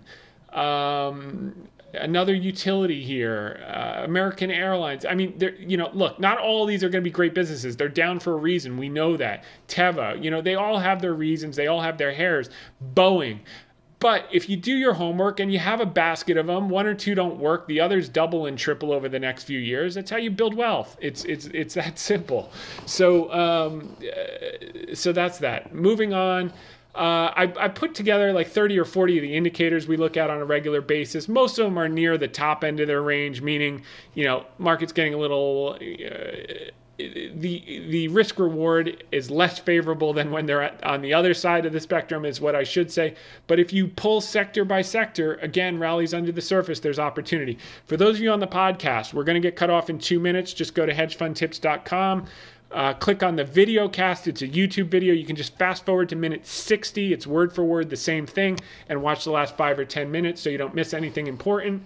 [0.53, 1.67] um,
[2.01, 5.05] another utility here, uh, American Airlines.
[5.05, 7.75] I mean, you know, look, not all these are going to be great businesses.
[7.77, 8.77] They're down for a reason.
[8.77, 9.43] We know that.
[9.67, 11.55] Teva, you know, they all have their reasons.
[11.55, 12.49] They all have their hairs.
[12.93, 13.39] Boeing.
[13.99, 16.93] But if you do your homework and you have a basket of them, one or
[16.93, 19.95] two don't work, the others double and triple over the next few years.
[19.95, 20.97] That's how you build wealth.
[21.01, 22.51] It's it's it's that simple.
[22.85, 25.73] So um, uh, so that's that.
[25.73, 26.53] Moving on.
[26.95, 30.31] Uh, I, I, put together like 30 or 40 of the indicators we look at
[30.31, 31.29] on a regular basis.
[31.29, 33.83] Most of them are near the top end of their range, meaning,
[34.15, 40.31] you know, market's getting a little uh, the the risk reward is less favorable than
[40.31, 43.13] when they're at, on the other side of the spectrum is what I should say.
[43.45, 47.59] But if you pull sector by sector again rallies under the surface there's opportunity.
[47.85, 50.19] For those of you on the podcast we're going to get cut off in 2
[50.19, 50.53] minutes.
[50.53, 52.25] Just go to hedgefundtips.com
[52.71, 54.27] uh, click on the video cast.
[54.27, 55.13] It's a YouTube video.
[55.13, 57.13] You can just fast forward to minute 60.
[57.13, 58.59] It's word for word the same thing
[58.89, 61.83] and watch the last five or 10 minutes so you don't miss anything important.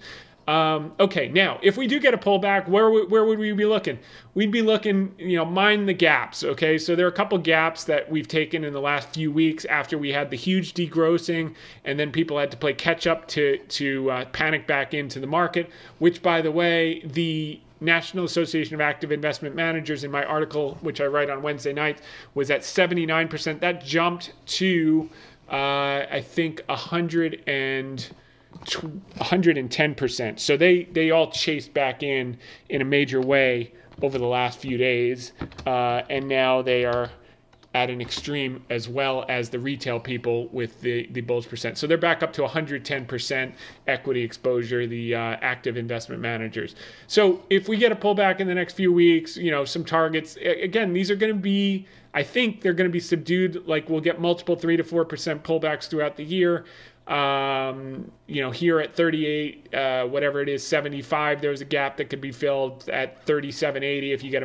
[0.48, 4.00] Um, okay, now if we do get a pullback, where where would we be looking?
[4.34, 6.44] We'd be looking, you know, mind the gaps.
[6.44, 9.66] Okay, so there are a couple gaps that we've taken in the last few weeks
[9.66, 11.54] after we had the huge degrossing,
[11.86, 15.28] and then people had to play catch up to to uh, panic back into the
[15.28, 15.70] market.
[16.00, 21.02] Which, by the way, the National Association of Active Investment Managers in my article, which
[21.02, 22.02] I write on Wednesday nights,
[22.36, 23.60] was at 79%.
[23.60, 25.10] That jumped to,
[25.50, 28.08] uh, I think, 100 and
[28.66, 30.40] 110%.
[30.40, 32.38] So they, they all chased back in
[32.70, 35.34] in a major way over the last few days.
[35.66, 37.10] Uh, and now they are
[37.74, 41.78] at an extreme as well as the retail people with the, the bulls percent.
[41.78, 43.54] So they're back up to 110%
[43.88, 46.76] equity exposure, the uh, active investment managers.
[47.08, 50.38] So if we get a pullback in the next few weeks, you know, some targets,
[50.38, 53.66] again, these are going to be, I think they're going to be subdued.
[53.66, 55.06] Like we'll get multiple 3 to 4%
[55.42, 56.66] pullbacks throughout the year.
[57.08, 62.10] Um, you know, here at 38, uh, whatever it is, 75, there's a gap that
[62.10, 64.40] could be filled at 37.80 if you get a